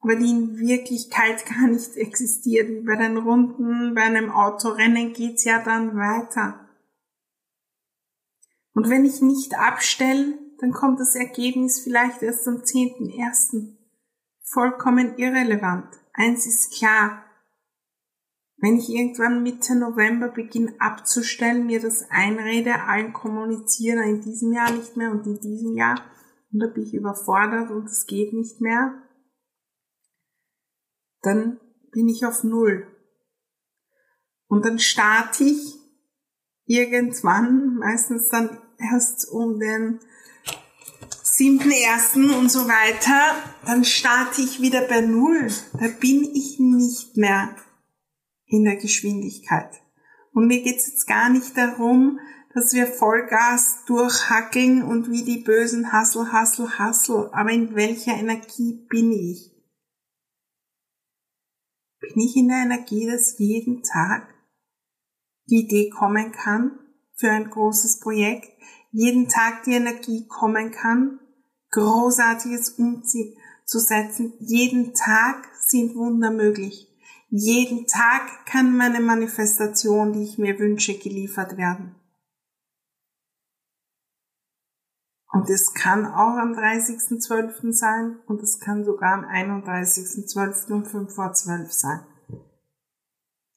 aber 0.00 0.14
die 0.14 0.28
in 0.28 0.58
Wirklichkeit 0.58 1.46
gar 1.58 1.66
nicht 1.68 1.96
existiert. 1.96 2.68
Wie 2.68 2.82
bei 2.82 2.96
den 2.96 3.16
Runden, 3.16 3.94
bei 3.94 4.02
einem 4.02 4.30
Autorennen 4.30 5.14
geht's 5.14 5.44
ja 5.44 5.62
dann 5.62 5.96
weiter. 5.96 6.68
Und 8.74 8.90
wenn 8.90 9.06
ich 9.06 9.22
nicht 9.22 9.58
abstelle, 9.58 10.38
dann 10.58 10.72
kommt 10.72 11.00
das 11.00 11.14
Ergebnis 11.14 11.80
vielleicht 11.80 12.22
erst 12.22 12.46
am 12.46 12.56
10.01. 12.56 13.78
Vollkommen 14.42 15.16
irrelevant. 15.16 15.88
Eins 16.12 16.44
ist 16.44 16.76
klar, 16.76 17.24
wenn 18.58 18.76
ich 18.76 18.90
irgendwann 18.90 19.42
Mitte 19.42 19.74
November 19.76 20.28
beginne 20.28 20.74
abzustellen, 20.78 21.64
mir 21.64 21.80
das 21.80 22.10
einrede, 22.10 22.82
allen 22.82 23.14
kommunizieren 23.14 24.02
in 24.02 24.20
diesem 24.20 24.52
Jahr 24.52 24.72
nicht 24.72 24.94
mehr 24.94 25.10
und 25.10 25.26
in 25.26 25.40
diesem 25.40 25.74
Jahr 25.74 26.02
und 26.52 26.60
da 26.60 26.66
bin 26.66 26.84
ich 26.84 26.94
überfordert 26.94 27.70
und 27.70 27.86
es 27.86 28.06
geht 28.06 28.32
nicht 28.32 28.60
mehr, 28.60 29.02
dann 31.22 31.60
bin 31.90 32.08
ich 32.08 32.24
auf 32.24 32.44
Null. 32.44 32.86
Und 34.46 34.64
dann 34.64 34.78
starte 34.78 35.44
ich 35.44 35.74
irgendwann, 36.64 37.76
meistens 37.76 38.28
dann 38.28 38.58
erst 38.78 39.28
um 39.30 39.58
den 39.58 40.00
siebten 41.22 41.70
ersten 41.70 42.30
und 42.30 42.50
so 42.50 42.66
weiter, 42.66 43.36
dann 43.64 43.84
starte 43.84 44.40
ich 44.40 44.60
wieder 44.60 44.82
bei 44.82 45.00
Null. 45.00 45.48
Da 45.74 45.88
bin 45.88 46.24
ich 46.34 46.58
nicht 46.58 47.16
mehr 47.16 47.54
in 48.46 48.64
der 48.64 48.76
Geschwindigkeit. 48.76 49.70
Und 50.32 50.46
mir 50.46 50.62
geht's 50.62 50.86
jetzt 50.86 51.06
gar 51.06 51.28
nicht 51.28 51.56
darum, 51.56 52.18
dass 52.58 52.72
wir 52.72 52.88
Vollgas 52.88 53.84
durchhackeln 53.86 54.82
und 54.82 55.12
wie 55.12 55.22
die 55.22 55.44
bösen 55.44 55.92
Hassel, 55.92 56.32
Hassel, 56.32 56.76
Hassel. 56.76 57.30
Aber 57.30 57.50
in 57.50 57.76
welcher 57.76 58.14
Energie 58.14 58.84
bin 58.88 59.12
ich? 59.12 59.54
Bin 62.00 62.18
ich 62.18 62.36
in 62.36 62.48
der 62.48 62.62
Energie, 62.62 63.06
dass 63.06 63.38
jeden 63.38 63.84
Tag 63.84 64.34
die 65.48 65.66
Idee 65.66 65.88
kommen 65.88 66.32
kann 66.32 66.80
für 67.16 67.30
ein 67.30 67.48
großes 67.48 68.00
Projekt? 68.00 68.48
Jeden 68.90 69.28
Tag 69.28 69.62
die 69.62 69.74
Energie 69.74 70.26
kommen 70.26 70.72
kann, 70.72 71.20
Großartiges 71.70 72.70
umzusetzen? 72.70 74.32
Jeden 74.40 74.94
Tag 74.94 75.48
sind 75.68 75.94
Wunder 75.94 76.32
möglich. 76.32 76.88
Jeden 77.30 77.86
Tag 77.86 78.46
kann 78.46 78.76
meine 78.76 79.00
Manifestation, 79.00 80.12
die 80.12 80.24
ich 80.24 80.38
mir 80.38 80.58
wünsche, 80.58 80.98
geliefert 80.98 81.56
werden. 81.56 81.94
Und 85.38 85.48
es 85.50 85.72
kann 85.72 86.04
auch 86.04 86.36
am 86.36 86.54
30.12. 86.54 87.72
sein 87.72 88.18
und 88.26 88.42
es 88.42 88.58
kann 88.58 88.84
sogar 88.84 89.12
am 89.12 89.24
31.12. 89.24 90.72
um 90.72 90.84
5 90.84 91.14
vor 91.14 91.32
12 91.32 91.72
sein. 91.72 92.04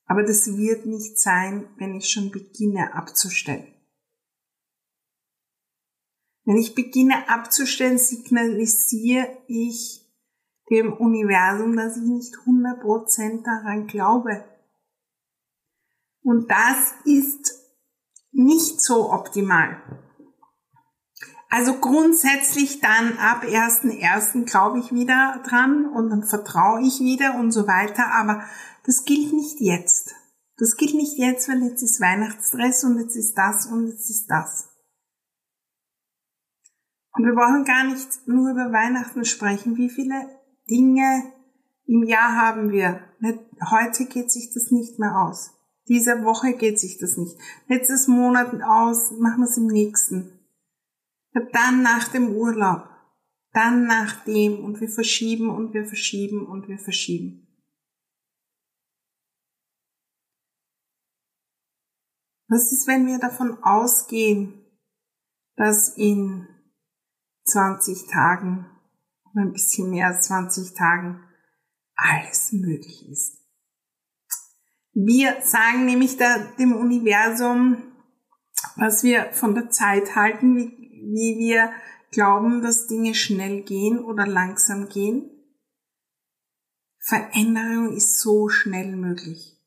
Aber 0.05 0.21
das 0.21 0.45
wird 0.45 0.85
nicht 0.85 1.19
sein, 1.19 1.67
wenn 1.77 1.95
ich 1.95 2.07
schon 2.07 2.29
beginne 2.29 2.93
abzustellen. 2.93 3.65
Wenn 6.45 6.57
ich 6.57 6.75
beginne 6.75 7.27
abzustellen, 7.27 7.97
signalisiere 7.97 9.39
ich 9.47 10.07
dem 10.69 10.93
Universum, 10.93 11.75
dass 11.75 11.97
ich 11.97 12.03
nicht 12.03 12.35
100% 12.45 13.43
daran 13.43 13.87
glaube. 13.87 14.45
Und 16.21 16.47
das 16.51 16.93
ist 17.05 17.55
nicht 18.31 18.81
so 18.81 19.11
optimal. 19.11 20.00
Also 21.53 21.73
grundsätzlich 21.73 22.79
dann 22.79 23.17
ab 23.17 23.43
1.1. 23.43 24.45
glaube 24.45 24.79
ich 24.79 24.93
wieder 24.93 25.43
dran 25.45 25.85
und 25.85 26.09
dann 26.09 26.23
vertraue 26.23 26.81
ich 26.81 27.01
wieder 27.01 27.35
und 27.35 27.51
so 27.51 27.67
weiter, 27.67 28.07
aber 28.13 28.45
das 28.85 29.03
gilt 29.03 29.33
nicht 29.33 29.59
jetzt. 29.59 30.15
Das 30.57 30.77
gilt 30.77 30.93
nicht 30.93 31.17
jetzt, 31.17 31.49
weil 31.49 31.61
jetzt 31.63 31.83
ist 31.83 31.99
Weihnachtsstress 31.99 32.85
und 32.85 32.99
jetzt 32.99 33.17
ist 33.17 33.33
das 33.33 33.65
und 33.65 33.87
jetzt 33.87 34.09
ist 34.09 34.27
das. 34.27 34.69
Und 37.11 37.25
wir 37.25 37.35
brauchen 37.35 37.65
gar 37.65 37.83
nicht 37.83 38.07
nur 38.27 38.51
über 38.51 38.71
Weihnachten 38.71 39.25
sprechen. 39.25 39.75
Wie 39.75 39.89
viele 39.89 40.29
Dinge 40.69 41.33
im 41.85 42.03
Jahr 42.03 42.33
haben 42.33 42.71
wir? 42.71 43.01
Heute 43.69 44.05
geht 44.05 44.31
sich 44.31 44.53
das 44.53 44.71
nicht 44.71 44.99
mehr 44.99 45.17
aus. 45.17 45.51
Diese 45.89 46.23
Woche 46.23 46.53
geht 46.53 46.79
sich 46.79 46.97
das 46.97 47.17
nicht. 47.17 47.37
Letztes 47.67 48.07
Monat 48.07 48.53
aus, 48.63 49.11
machen 49.19 49.41
wir 49.41 49.49
es 49.49 49.57
im 49.57 49.67
nächsten. 49.67 50.40
Dann 51.33 51.81
nach 51.81 52.07
dem 52.09 52.35
Urlaub. 52.35 52.89
Dann 53.53 53.85
nach 53.85 54.23
dem 54.25 54.63
und 54.63 54.79
wir 54.79 54.89
verschieben 54.89 55.49
und 55.49 55.73
wir 55.73 55.85
verschieben 55.85 56.45
und 56.45 56.67
wir 56.67 56.79
verschieben. 56.79 57.47
Was 62.47 62.71
ist, 62.71 62.87
wenn 62.87 63.07
wir 63.07 63.17
davon 63.19 63.63
ausgehen, 63.63 64.65
dass 65.55 65.95
in 65.97 66.47
20 67.45 68.07
Tagen 68.07 68.65
oder 69.31 69.43
ein 69.43 69.53
bisschen 69.53 69.89
mehr 69.89 70.07
als 70.07 70.27
20 70.27 70.73
Tagen 70.73 71.23
alles 71.95 72.51
möglich 72.51 73.07
ist. 73.09 73.37
Wir 74.93 75.41
sagen 75.41 75.85
nämlich 75.85 76.17
da 76.17 76.39
dem 76.59 76.75
Universum, 76.75 77.77
was 78.75 79.03
wir 79.03 79.31
von 79.33 79.55
der 79.55 79.69
Zeit 79.69 80.15
halten, 80.15 80.80
wie, 81.01 81.37
wir 81.37 81.71
glauben, 82.11 82.61
dass 82.61 82.87
Dinge 82.87 83.15
schnell 83.15 83.63
gehen 83.63 83.99
oder 83.99 84.27
langsam 84.27 84.89
gehen. 84.89 85.29
Veränderung 86.99 87.93
ist 87.95 88.19
so 88.19 88.49
schnell 88.49 88.95
möglich. 88.95 89.57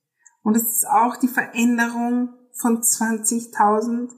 Und 0.43 0.57
es 0.57 0.65
ist 0.65 0.87
auch 0.87 1.17
die 1.17 1.29
Veränderung 1.29 2.35
von 2.53 2.81
20.000 2.81 4.11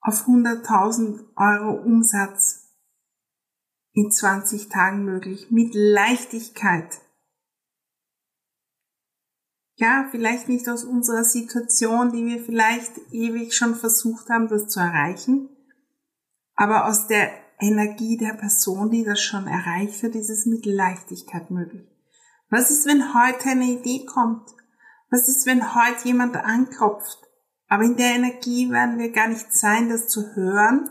auf 0.00 0.26
100.000 0.26 1.24
Euro 1.36 1.82
Umsatz 1.82 2.68
in 3.92 4.12
20 4.12 4.68
Tagen 4.68 5.04
möglich, 5.04 5.50
mit 5.50 5.74
Leichtigkeit. 5.74 7.00
Ja, 9.74 10.08
vielleicht 10.10 10.48
nicht 10.48 10.68
aus 10.68 10.84
unserer 10.84 11.24
Situation, 11.24 12.12
die 12.12 12.24
wir 12.24 12.42
vielleicht 12.42 12.92
ewig 13.12 13.54
schon 13.54 13.74
versucht 13.74 14.28
haben, 14.28 14.48
das 14.48 14.68
zu 14.68 14.80
erreichen, 14.80 15.48
aber 16.58 16.86
aus 16.86 17.06
der 17.06 17.30
Energie 17.60 18.16
der 18.16 18.34
Person, 18.34 18.90
die 18.90 19.04
das 19.04 19.20
schon 19.20 19.46
erreicht 19.46 20.02
hat, 20.02 20.16
ist 20.16 20.28
es 20.28 20.44
mit 20.44 20.66
Leichtigkeit 20.66 21.52
möglich. 21.52 21.86
Was 22.50 22.72
ist, 22.72 22.84
wenn 22.84 23.14
heute 23.14 23.50
eine 23.50 23.66
Idee 23.66 24.04
kommt? 24.04 24.48
Was 25.08 25.28
ist, 25.28 25.46
wenn 25.46 25.76
heute 25.76 26.08
jemand 26.08 26.34
anklopft? 26.36 27.20
Aber 27.68 27.84
in 27.84 27.96
der 27.96 28.16
Energie 28.16 28.70
werden 28.72 28.98
wir 28.98 29.12
gar 29.12 29.28
nicht 29.28 29.52
sein, 29.52 29.88
das 29.88 30.08
zu 30.08 30.34
hören. 30.34 30.90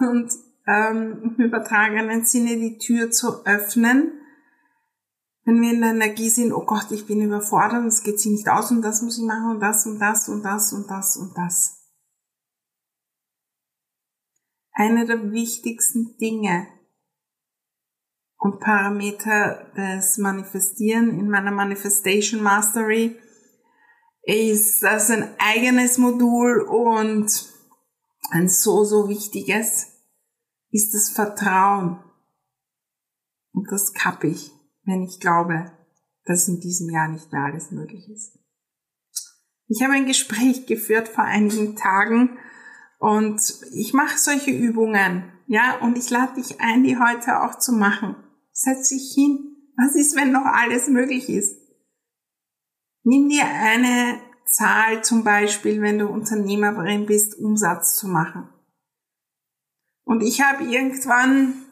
Und 0.00 0.32
ähm, 0.66 1.36
im 1.38 1.44
übertragenen 1.44 2.24
Sinne 2.24 2.56
die 2.56 2.78
Tür 2.78 3.12
zu 3.12 3.46
öffnen. 3.46 4.20
Wenn 5.44 5.60
wir 5.62 5.72
in 5.72 5.80
der 5.80 5.90
Energie 5.90 6.28
sind, 6.28 6.52
oh 6.52 6.64
Gott, 6.64 6.90
ich 6.90 7.06
bin 7.06 7.22
überfordert, 7.22 7.84
es 7.84 8.02
geht 8.02 8.18
sich 8.18 8.32
nicht 8.32 8.48
aus 8.48 8.72
und 8.72 8.82
das 8.82 9.00
muss 9.02 9.16
ich 9.16 9.24
machen 9.24 9.52
und 9.52 9.60
das 9.60 9.86
und 9.86 10.00
das 10.00 10.28
und 10.28 10.42
das 10.42 10.72
und 10.72 10.90
das 10.90 11.16
und 11.16 11.38
das. 11.38 11.85
Eine 14.78 15.06
der 15.06 15.32
wichtigsten 15.32 16.18
Dinge 16.18 16.68
und 18.36 18.60
Parameter 18.60 19.72
des 19.74 20.18
Manifestieren 20.18 21.18
in 21.18 21.30
meiner 21.30 21.50
Manifestation 21.50 22.42
Mastery 22.42 23.18
ist 24.24 24.82
das 24.82 25.10
ein 25.10 25.34
eigenes 25.38 25.96
Modul 25.96 26.60
und 26.60 27.26
ein 28.30 28.50
so, 28.50 28.84
so 28.84 29.08
wichtiges 29.08 29.86
ist 30.70 30.92
das 30.92 31.08
Vertrauen. 31.08 32.04
Und 33.52 33.72
das 33.72 33.94
kappe 33.94 34.26
ich, 34.26 34.50
wenn 34.84 35.02
ich 35.04 35.20
glaube, 35.20 35.72
dass 36.26 36.48
in 36.48 36.60
diesem 36.60 36.90
Jahr 36.90 37.08
nicht 37.08 37.32
mehr 37.32 37.44
alles 37.44 37.70
möglich 37.70 38.10
ist. 38.10 38.38
Ich 39.68 39.82
habe 39.82 39.94
ein 39.94 40.04
Gespräch 40.04 40.66
geführt 40.66 41.08
vor 41.08 41.24
einigen 41.24 41.76
Tagen 41.76 42.36
und 42.98 43.40
ich 43.72 43.92
mache 43.92 44.18
solche 44.18 44.50
Übungen, 44.50 45.32
ja, 45.46 45.78
und 45.80 45.96
ich 45.96 46.10
lade 46.10 46.34
dich 46.34 46.60
ein, 46.60 46.82
die 46.82 46.98
heute 46.98 47.42
auch 47.42 47.58
zu 47.58 47.72
machen. 47.72 48.16
Setz 48.52 48.88
dich 48.88 49.12
hin. 49.14 49.56
Was 49.76 49.94
ist, 49.94 50.16
wenn 50.16 50.32
noch 50.32 50.44
alles 50.44 50.88
möglich 50.88 51.28
ist? 51.28 51.56
Nimm 53.04 53.28
dir 53.28 53.44
eine 53.44 54.18
Zahl 54.46 55.04
zum 55.04 55.22
Beispiel, 55.22 55.82
wenn 55.82 55.98
du 55.98 56.08
Unternehmerin 56.08 57.06
bist, 57.06 57.38
Umsatz 57.38 57.96
zu 57.96 58.08
machen. 58.08 58.48
Und 60.04 60.22
ich 60.22 60.40
habe 60.40 60.64
irgendwann 60.64 61.66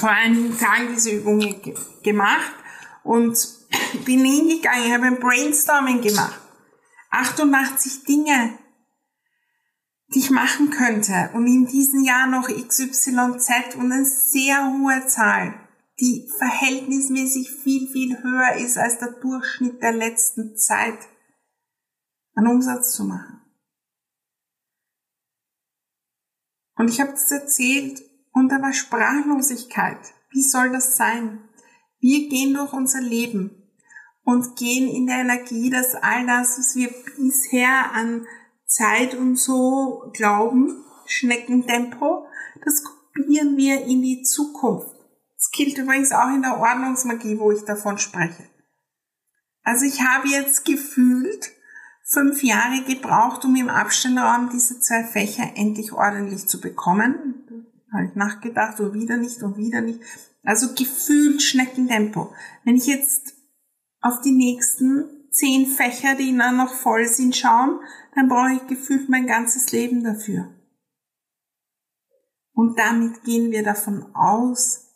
vor 0.00 0.08
einigen 0.08 0.56
Tagen 0.58 0.88
diese 0.94 1.10
Übung 1.10 1.40
gemacht 2.02 2.54
und 3.02 3.36
bin 4.04 4.24
hingegangen, 4.24 4.92
habe 4.92 5.06
ein 5.06 5.20
Brainstorming 5.20 6.00
gemacht. 6.00 6.40
88 7.10 8.04
Dinge, 8.04 8.58
die 10.14 10.18
ich 10.18 10.30
machen 10.30 10.70
könnte 10.70 11.30
und 11.34 11.46
in 11.46 11.66
diesem 11.66 12.02
Jahr 12.02 12.26
noch 12.26 12.48
XYZ 12.48 13.08
und 13.76 13.92
eine 13.92 14.04
sehr 14.04 14.72
hohe 14.72 15.06
Zahl 15.06 15.54
die 16.00 16.28
verhältnismäßig 16.38 17.50
viel, 17.50 17.88
viel 17.88 18.22
höher 18.22 18.54
ist 18.56 18.78
als 18.78 18.98
der 18.98 19.12
Durchschnitt 19.12 19.82
der 19.82 19.92
letzten 19.92 20.56
Zeit 20.56 20.98
an 22.34 22.46
Umsatz 22.46 22.94
zu 22.94 23.04
machen. 23.04 23.40
Und 26.76 26.88
ich 26.88 27.00
habe 27.00 27.10
das 27.10 27.30
erzählt 27.30 28.02
und 28.32 28.50
da 28.50 28.62
war 28.62 28.72
Sprachlosigkeit. 28.72 29.98
Wie 30.30 30.42
soll 30.42 30.70
das 30.70 30.96
sein? 30.96 31.46
Wir 31.98 32.28
gehen 32.30 32.54
durch 32.54 32.72
unser 32.72 33.02
Leben 33.02 33.70
und 34.22 34.56
gehen 34.56 34.88
in 34.88 35.06
der 35.06 35.18
Energie, 35.18 35.68
dass 35.68 35.94
all 35.94 36.26
das, 36.26 36.58
was 36.58 36.76
wir 36.76 36.88
bisher 37.18 37.92
an 37.92 38.26
Zeit 38.70 39.14
und 39.14 39.36
so 39.36 40.10
glauben, 40.12 40.84
Schneckentempo, 41.06 42.26
das 42.64 42.84
kopieren 42.84 43.56
wir 43.56 43.84
in 43.84 44.00
die 44.00 44.22
Zukunft. 44.22 44.94
Das 45.36 45.50
gilt 45.50 45.76
übrigens 45.76 46.12
auch 46.12 46.28
in 46.28 46.42
der 46.42 46.58
Ordnungsmagie, 46.58 47.38
wo 47.38 47.50
ich 47.50 47.62
davon 47.62 47.98
spreche. 47.98 48.44
Also 49.62 49.84
ich 49.84 50.00
habe 50.02 50.28
jetzt 50.28 50.64
gefühlt 50.64 51.50
fünf 52.04 52.42
Jahre 52.42 52.82
gebraucht, 52.84 53.44
um 53.44 53.56
im 53.56 53.68
Abstellraum 53.68 54.50
diese 54.52 54.80
zwei 54.80 55.04
Fächer 55.04 55.52
endlich 55.56 55.92
ordentlich 55.92 56.46
zu 56.46 56.60
bekommen. 56.60 57.66
Da 57.90 57.98
habe 57.98 58.08
ich 58.08 58.14
nachgedacht, 58.14 58.78
und 58.80 58.94
wieder 58.94 59.16
nicht 59.16 59.42
und 59.42 59.56
wieder 59.56 59.80
nicht. 59.80 60.00
Also 60.44 60.74
gefühlt 60.74 61.42
Schneckentempo. 61.42 62.32
Wenn 62.64 62.76
ich 62.76 62.86
jetzt 62.86 63.34
auf 64.00 64.20
die 64.20 64.32
nächsten 64.32 65.04
zehn 65.30 65.66
Fächer, 65.66 66.14
die 66.14 66.36
dann 66.36 66.56
noch 66.56 66.74
voll 66.74 67.06
sind, 67.06 67.36
schauen, 67.36 67.80
dann 68.14 68.28
brauche 68.28 68.54
ich 68.54 68.66
gefühlt 68.66 69.08
mein 69.08 69.26
ganzes 69.26 69.72
Leben 69.72 70.02
dafür. 70.02 70.54
Und 72.52 72.78
damit 72.78 73.22
gehen 73.24 73.50
wir 73.50 73.62
davon 73.62 74.14
aus, 74.14 74.90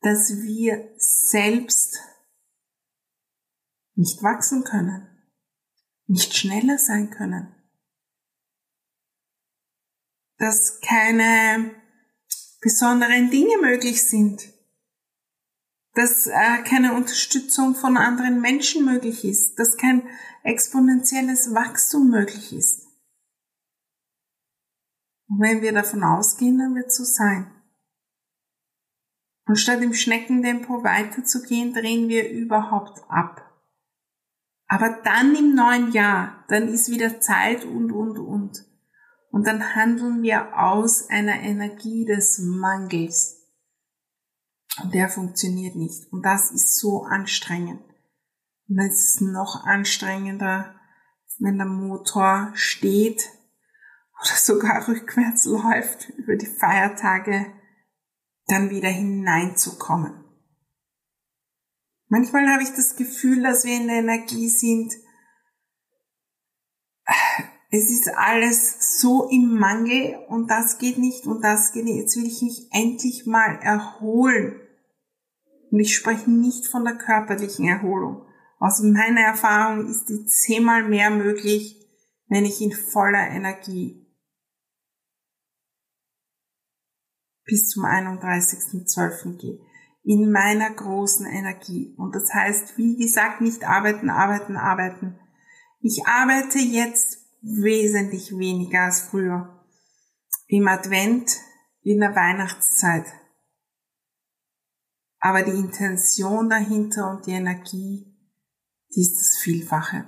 dass 0.00 0.42
wir 0.42 0.92
selbst 0.96 1.98
nicht 3.94 4.22
wachsen 4.22 4.64
können, 4.64 5.06
nicht 6.06 6.34
schneller 6.34 6.78
sein 6.78 7.10
können, 7.10 7.54
dass 10.38 10.80
keine 10.80 11.70
besonderen 12.60 13.30
Dinge 13.30 13.58
möglich 13.60 14.02
sind, 14.08 14.42
dass 15.94 16.26
äh, 16.26 16.62
keine 16.64 16.94
Unterstützung 16.94 17.74
von 17.74 17.96
anderen 17.96 18.40
Menschen 18.40 18.84
möglich 18.84 19.24
ist, 19.24 19.56
dass 19.56 19.76
kein 19.76 20.08
exponentielles 20.42 21.54
Wachstum 21.54 22.10
möglich 22.10 22.52
ist. 22.52 22.86
Und 25.28 25.40
wenn 25.40 25.62
wir 25.62 25.72
davon 25.72 26.04
ausgehen, 26.04 26.58
dann 26.58 26.74
wird 26.74 26.88
es 26.88 26.96
so 26.96 27.04
sein. 27.04 27.50
Und 29.46 29.56
statt 29.56 29.82
im 29.82 29.94
Schneckentempo 29.94 30.84
weiterzugehen, 30.84 31.72
drehen 31.72 32.08
wir 32.08 32.30
überhaupt 32.30 33.02
ab. 33.08 33.48
Aber 34.66 35.00
dann 35.04 35.34
im 35.34 35.54
neuen 35.54 35.92
Jahr, 35.92 36.44
dann 36.48 36.68
ist 36.68 36.90
wieder 36.90 37.20
Zeit 37.20 37.64
und, 37.64 37.92
und, 37.92 38.18
und. 38.18 38.64
Und 39.30 39.46
dann 39.46 39.74
handeln 39.74 40.22
wir 40.22 40.58
aus 40.58 41.08
einer 41.08 41.40
Energie 41.40 42.04
des 42.04 42.38
Mangels. 42.38 43.42
Und 44.82 44.94
der 44.94 45.08
funktioniert 45.08 45.74
nicht. 45.76 46.10
Und 46.12 46.22
das 46.22 46.50
ist 46.50 46.78
so 46.78 47.04
anstrengend. 47.04 47.82
Und 48.68 48.76
dann 48.76 48.86
ist 48.86 49.16
es 49.16 49.20
noch 49.20 49.64
anstrengender, 49.64 50.74
wenn 51.38 51.58
der 51.58 51.66
Motor 51.66 52.52
steht 52.54 53.28
oder 54.20 54.36
sogar 54.36 54.88
rückwärts 54.88 55.44
läuft 55.44 56.10
über 56.10 56.36
die 56.36 56.46
Feiertage, 56.46 57.52
dann 58.46 58.70
wieder 58.70 58.88
hineinzukommen. 58.88 60.24
Manchmal 62.08 62.48
habe 62.48 62.62
ich 62.62 62.70
das 62.70 62.96
Gefühl, 62.96 63.42
dass 63.42 63.64
wir 63.64 63.74
in 63.74 63.86
der 63.86 64.00
Energie 64.00 64.48
sind. 64.48 64.92
Es 67.70 67.90
ist 67.90 68.10
alles 68.14 69.00
so 69.00 69.30
im 69.30 69.58
Mangel 69.58 70.18
und 70.28 70.50
das 70.50 70.76
geht 70.76 70.98
nicht 70.98 71.24
und 71.26 71.42
das 71.42 71.72
geht 71.72 71.84
nicht. 71.84 71.96
Jetzt 71.96 72.16
will 72.16 72.26
ich 72.26 72.42
mich 72.42 72.68
endlich 72.70 73.24
mal 73.24 73.56
erholen. 73.62 74.60
Und 75.70 75.80
ich 75.80 75.96
spreche 75.96 76.30
nicht 76.30 76.66
von 76.66 76.84
der 76.84 76.96
körperlichen 76.96 77.66
Erholung. 77.66 78.26
Aus 78.62 78.80
meiner 78.80 79.22
Erfahrung 79.22 79.90
ist 79.90 80.08
die 80.08 80.24
zehnmal 80.24 80.88
mehr 80.88 81.10
möglich, 81.10 81.84
wenn 82.28 82.44
ich 82.44 82.60
in 82.60 82.70
voller 82.70 83.30
Energie 83.30 84.06
bis 87.44 87.70
zum 87.70 87.84
31.12. 87.84 89.36
gehe. 89.36 89.58
In 90.04 90.30
meiner 90.30 90.70
großen 90.70 91.26
Energie. 91.26 91.92
Und 91.98 92.14
das 92.14 92.32
heißt, 92.32 92.78
wie 92.78 92.96
gesagt, 92.98 93.40
nicht 93.40 93.64
arbeiten, 93.64 94.08
arbeiten, 94.08 94.56
arbeiten. 94.56 95.18
Ich 95.80 96.06
arbeite 96.06 96.60
jetzt 96.60 97.18
wesentlich 97.40 98.30
weniger 98.30 98.82
als 98.82 99.00
früher. 99.00 99.66
Im 100.46 100.68
Advent, 100.68 101.36
in 101.80 101.98
der 101.98 102.14
Weihnachtszeit. 102.14 103.06
Aber 105.18 105.42
die 105.42 105.50
Intention 105.50 106.48
dahinter 106.48 107.10
und 107.10 107.26
die 107.26 107.32
Energie, 107.32 108.11
die 108.94 109.02
ist 109.02 109.16
das 109.16 109.38
Vielfache. 109.42 110.04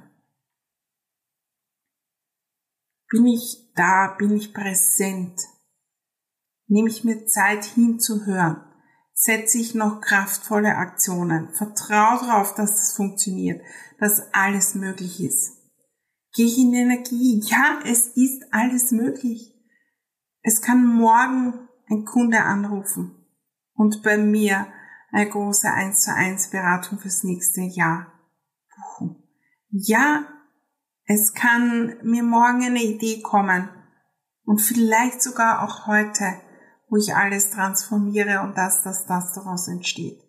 Bin 3.09 3.27
ich 3.27 3.73
da, 3.75 4.15
bin 4.19 4.37
ich 4.37 4.53
präsent, 4.53 5.41
Nehme 6.67 6.89
ich 6.89 7.05
mir 7.05 7.27
Zeit 7.27 7.65
hinzuhören? 7.65 8.65
Setze 9.13 9.59
ich 9.59 9.75
noch 9.75 10.01
kraftvolle 10.01 10.77
Aktionen? 10.77 11.51
Vertraue 11.55 12.27
darauf, 12.27 12.55
dass 12.55 12.89
es 12.89 12.97
funktioniert, 12.97 13.63
dass 14.01 14.33
alles 14.33 14.75
möglich 14.75 15.23
ist. 15.23 15.53
Gehe 16.33 16.47
ich 16.47 16.59
in 16.59 16.75
Energie? 16.75 17.41
Ja, 17.45 17.81
es 17.85 18.09
ist 18.17 18.43
alles 18.51 18.91
möglich. 18.91 19.55
Es 20.43 20.63
kann 20.63 20.85
morgen 20.85 21.69
ein 21.89 22.05
Kunde 22.05 22.41
anrufen 22.41 23.15
und 23.75 24.03
bei 24.03 24.17
mir 24.17 24.67
eine 25.13 25.31
große 25.31 25.71
1 25.71 26.01
zu 26.01 26.13
1 26.13 26.51
Beratung 26.51 26.99
fürs 26.99 27.23
nächste 27.23 27.61
Jahr 27.61 28.14
buchen. 28.77 29.23
Ja, 29.71 30.27
es 31.07 31.35
kann 31.35 31.97
mir 32.03 32.23
morgen 32.23 32.65
eine 32.65 32.83
Idee 32.83 33.21
kommen 33.23 33.69
und 34.45 34.61
vielleicht 34.61 35.23
sogar 35.23 35.63
auch 35.63 35.87
heute 35.87 36.25
wo 36.95 36.99
ich 36.99 37.13
alles 37.13 37.51
transformiere 37.51 38.43
und 38.43 38.57
das, 38.57 38.85
das, 38.85 39.05
das 39.07 39.33
daraus 39.33 39.67
entsteht. 39.67 40.23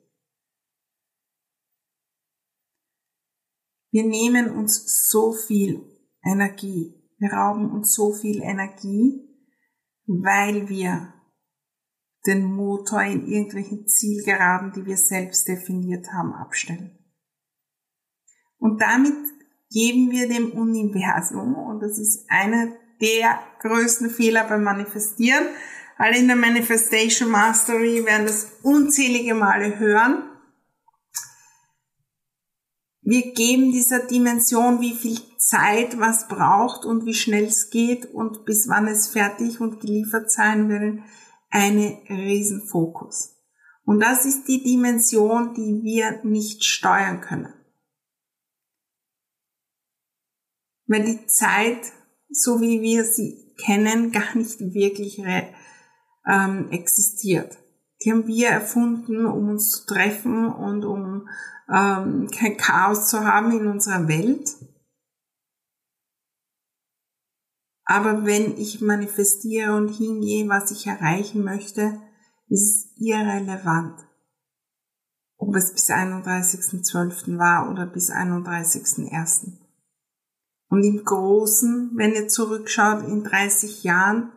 Wir 3.92 4.04
nehmen 4.04 4.50
uns 4.50 5.08
so 5.10 5.32
viel 5.32 5.86
Energie, 6.24 7.08
wir 7.20 7.32
rauben 7.32 7.72
uns 7.72 7.94
so 7.94 8.14
viel 8.14 8.42
Energie, 8.42 9.30
weil 10.08 10.68
wir 10.68 11.14
den 12.26 12.46
Motor 12.46 13.04
in 13.04 13.28
irgendwelchen 13.28 13.88
Zielgeraden, 13.88 14.74
die 14.74 14.88
wir 14.88 14.98
selbst 14.98 15.48
definiert 15.48 16.12
haben, 16.12 16.34
abstellen. 16.34 16.98
Und 18.66 18.82
damit 18.82 19.14
geben 19.70 20.10
wir 20.10 20.28
dem 20.28 20.50
Universum, 20.54 21.54
und 21.54 21.82
das 21.82 22.00
ist 22.00 22.26
einer 22.30 22.74
der 23.00 23.40
größten 23.60 24.10
Fehler 24.10 24.44
beim 24.46 24.64
Manifestieren, 24.64 25.46
alle 26.00 26.18
in 26.18 26.26
der 26.26 26.36
Manifestation 26.36 27.30
Mastery 27.30 28.04
werden 28.04 28.26
das 28.26 28.54
unzählige 28.64 29.36
Male 29.36 29.78
hören. 29.78 30.24
Wir 33.04 33.34
geben 33.34 33.72
dieser 33.72 34.00
Dimension, 34.00 34.82
wie 34.82 34.96
viel 34.96 35.20
Zeit 35.38 36.00
was 36.00 36.28
braucht 36.28 36.86
und 36.86 37.06
wie 37.06 37.14
schnell 37.14 37.46
es 37.46 37.70
geht 37.70 38.12
und 38.16 38.46
bis 38.46 38.68
wann 38.68 38.88
es 38.88 39.10
fertig 39.10 39.62
und 39.62 39.80
geliefert 39.80 40.32
sein 40.32 40.70
will, 40.70 41.04
einen 41.52 42.00
Riesenfokus. 42.10 43.36
Und 43.86 44.00
das 44.00 44.26
ist 44.26 44.48
die 44.48 44.64
Dimension, 44.64 45.54
die 45.54 45.84
wir 45.84 46.22
nicht 46.24 46.66
steuern 46.66 47.22
können. 47.22 47.54
Weil 50.88 51.04
die 51.04 51.26
Zeit, 51.28 51.92
so 52.30 52.62
wie 52.62 52.82
wir 52.82 53.04
sie 53.04 53.54
kennen, 53.58 54.12
gar 54.12 54.36
nicht 54.36 54.60
wirklich 54.60 55.22
ähm, 56.28 56.70
existiert. 56.72 57.58
Die 58.04 58.12
haben 58.12 58.28
wir 58.28 58.50
erfunden, 58.50 59.26
um 59.26 59.50
uns 59.50 59.72
zu 59.72 59.86
treffen 59.86 60.48
und 60.52 60.84
um 60.84 61.28
ähm, 61.74 62.30
kein 62.30 62.58
Chaos 62.58 63.08
zu 63.10 63.24
haben 63.26 63.52
in 63.52 63.68
unserer 63.68 64.08
Welt. 64.08 64.50
Aber 67.86 68.26
wenn 68.26 68.58
ich 68.58 68.82
manifestiere 68.82 69.76
und 69.76 69.90
hingehe, 69.90 70.50
was 70.50 70.72
ich 70.72 70.88
erreichen 70.88 71.44
möchte, 71.44 72.02
ist 72.48 72.86
es 72.86 72.94
irrelevant, 72.98 74.00
ob 75.38 75.56
es 75.56 75.72
bis 75.72 75.90
31.12. 75.90 77.38
war 77.38 77.70
oder 77.72 77.86
bis 77.86 78.12
31.01. 78.12 79.65
Und 80.70 80.84
im 80.84 81.04
Großen, 81.04 81.92
wenn 81.96 82.14
ihr 82.14 82.28
zurückschaut 82.28 83.08
in 83.08 83.24
30 83.24 83.84
Jahren, 83.84 84.32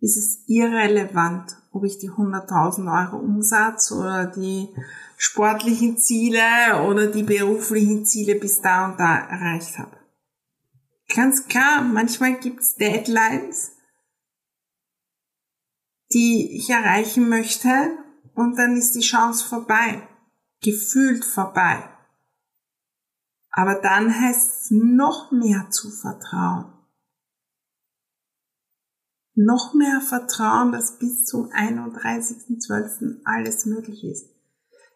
ist 0.00 0.16
es 0.16 0.44
irrelevant, 0.46 1.56
ob 1.72 1.84
ich 1.84 1.98
die 1.98 2.10
100.000 2.10 3.06
Euro 3.06 3.22
Umsatz 3.22 3.92
oder 3.92 4.26
die 4.26 4.68
sportlichen 5.16 5.98
Ziele 5.98 6.82
oder 6.88 7.06
die 7.08 7.22
beruflichen 7.22 8.06
Ziele 8.06 8.36
bis 8.36 8.62
da 8.62 8.86
und 8.86 8.98
da 8.98 9.18
erreicht 9.18 9.78
habe. 9.78 9.96
Ganz 11.14 11.46
klar, 11.46 11.82
manchmal 11.82 12.38
gibt's 12.38 12.76
Deadlines, 12.76 13.72
die 16.12 16.56
ich 16.56 16.70
erreichen 16.70 17.28
möchte 17.28 17.68
und 18.34 18.56
dann 18.56 18.76
ist 18.76 18.94
die 18.94 19.00
Chance 19.00 19.46
vorbei, 19.46 20.08
gefühlt 20.62 21.24
vorbei. 21.24 21.82
Aber 23.50 23.80
dann 23.80 24.14
heißt 24.14 24.64
es 24.64 24.70
noch 24.70 25.32
mehr 25.32 25.68
zu 25.70 25.90
vertrauen 25.90 26.80
noch 29.34 29.74
mehr 29.74 30.00
Vertrauen, 30.00 30.72
dass 30.72 30.98
bis 30.98 31.24
zum 31.24 31.46
31.12. 31.50 33.20
alles 33.24 33.66
möglich 33.66 34.04
ist. 34.04 34.28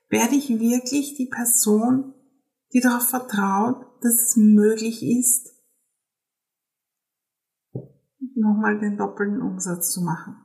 Werde 0.09 0.35
ich 0.35 0.49
wirklich 0.49 1.17
die 1.17 1.27
Person, 1.27 2.15
die 2.73 2.81
darauf 2.81 3.09
vertraut, 3.09 3.87
dass 4.03 4.15
es 4.15 4.37
möglich 4.37 5.03
ist, 5.03 5.51
nochmal 8.37 8.79
den 8.81 8.97
doppelten 8.97 9.41
Umsatz 9.41 9.93
zu 9.93 10.03
machen. 10.03 10.37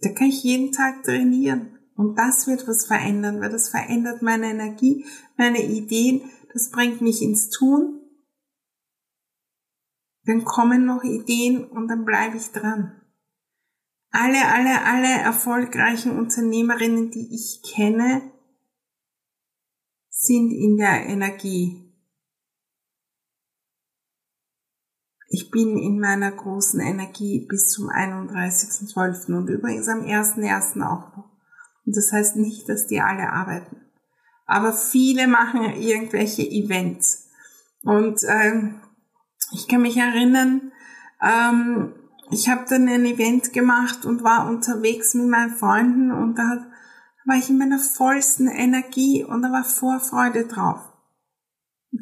Da 0.00 0.12
kann 0.12 0.28
ich 0.28 0.42
jeden 0.42 0.72
Tag 0.72 1.02
trainieren. 1.04 1.77
Und 1.98 2.16
das 2.16 2.46
wird 2.46 2.66
was 2.66 2.86
verändern, 2.86 3.42
weil 3.42 3.50
das 3.50 3.68
verändert 3.68 4.22
meine 4.22 4.50
Energie, 4.50 5.04
meine 5.36 5.62
Ideen, 5.62 6.30
das 6.54 6.70
bringt 6.70 7.02
mich 7.02 7.20
ins 7.20 7.50
Tun 7.50 7.98
dann 10.28 10.44
kommen 10.44 10.84
noch 10.84 11.04
Ideen 11.04 11.64
und 11.64 11.88
dann 11.88 12.04
bleibe 12.04 12.36
ich 12.36 12.52
dran. 12.52 13.00
Alle, 14.10 14.46
alle, 14.52 14.84
alle 14.84 15.08
erfolgreichen 15.08 16.18
Unternehmerinnen, 16.18 17.10
die 17.10 17.34
ich 17.34 17.62
kenne, 17.74 18.30
sind 20.10 20.52
in 20.52 20.76
der 20.76 21.06
Energie. 21.06 21.94
Ich 25.30 25.50
bin 25.50 25.78
in 25.78 25.98
meiner 25.98 26.32
großen 26.32 26.80
Energie 26.80 27.46
bis 27.48 27.70
zum 27.70 27.88
31.12. 27.88 29.34
und 29.34 29.48
übrigens 29.48 29.88
am 29.88 30.00
1.1. 30.00 30.82
auch 30.82 31.16
noch. 31.16 31.37
Und 31.88 31.96
das 31.96 32.12
heißt 32.12 32.36
nicht, 32.36 32.68
dass 32.68 32.86
die 32.86 33.00
alle 33.00 33.32
arbeiten. 33.32 33.80
Aber 34.44 34.74
viele 34.74 35.26
machen 35.26 35.64
irgendwelche 35.72 36.42
Events. 36.42 37.30
Und 37.82 38.20
ähm, 38.28 38.82
ich 39.52 39.68
kann 39.68 39.80
mich 39.80 39.96
erinnern, 39.96 40.70
ähm, 41.22 41.94
ich 42.30 42.50
habe 42.50 42.66
dann 42.68 42.88
ein 42.88 43.06
Event 43.06 43.54
gemacht 43.54 44.04
und 44.04 44.22
war 44.22 44.50
unterwegs 44.50 45.14
mit 45.14 45.28
meinen 45.28 45.56
Freunden 45.56 46.12
und 46.12 46.34
da 46.38 46.66
war 47.24 47.36
ich 47.36 47.48
in 47.48 47.56
meiner 47.56 47.78
vollsten 47.78 48.48
Energie 48.48 49.24
und 49.24 49.40
da 49.40 49.50
war 49.50 49.64
Vorfreude 49.64 50.44
drauf. 50.44 50.92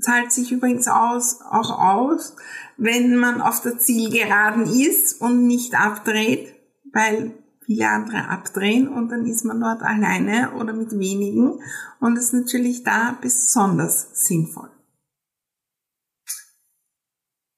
Zahlt 0.01 0.33
sich 0.33 0.51
übrigens 0.51 0.89
aus, 0.89 1.43
auch 1.49 1.79
aus, 1.79 2.35
wenn 2.77 3.15
man 3.15 3.41
auf 3.41 3.63
der 3.63 3.79
Zielgeraden 3.79 4.67
ist 4.67 5.21
und 5.21 5.47
nicht 5.47 5.79
abdreht, 5.79 6.57
weil 6.93 7.46
viele 7.67 7.89
andere 7.89 8.29
abdrehen 8.29 8.89
und 8.89 9.11
dann 9.11 9.27
ist 9.27 9.45
man 9.45 9.61
dort 9.61 9.83
alleine 9.83 10.55
oder 10.55 10.73
mit 10.73 10.93
wenigen 10.93 11.61
und 12.01 12.17
ist 12.17 12.33
natürlich 12.33 12.85
da 12.85 13.19
besonders 13.21 14.09
sinnvoll. 14.27 14.71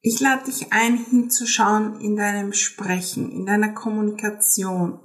Ich 0.01 0.21
lade 0.21 0.44
dich 0.47 0.73
ein, 0.73 0.97
hinzuschauen 0.97 2.01
in 2.01 2.16
deinem 2.16 2.53
Sprechen, 2.53 3.31
in 3.31 3.47
deiner 3.47 3.75
Kommunikation. 3.75 5.01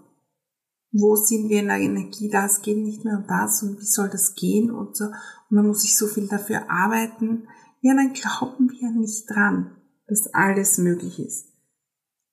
Wo 0.92 1.16
sind 1.16 1.50
wir 1.50 1.60
in 1.60 1.68
der 1.68 1.80
Energie? 1.80 2.30
Das 2.30 2.62
geht 2.62 2.78
nicht 2.78 3.04
mehr 3.04 3.18
um 3.18 3.28
das 3.28 3.64
und 3.64 3.80
wie 3.80 3.86
soll 3.86 4.10
das 4.10 4.36
gehen 4.36 4.72
und 4.72 4.96
so. 4.96 5.06
Und 5.06 5.58
dann 5.58 5.68
muss 5.68 5.84
ich 5.84 5.98
so 5.98 6.08
viel 6.08 6.28
dafür 6.28 6.70
arbeiten. 6.70 7.48
Ja, 7.82 7.96
dann 7.96 8.14
glauben 8.14 8.70
wir 8.70 8.92
nicht 8.92 9.30
dran, 9.30 9.76
dass 10.08 10.34
alles 10.34 10.78
möglich 10.78 11.20
ist. 11.20 11.53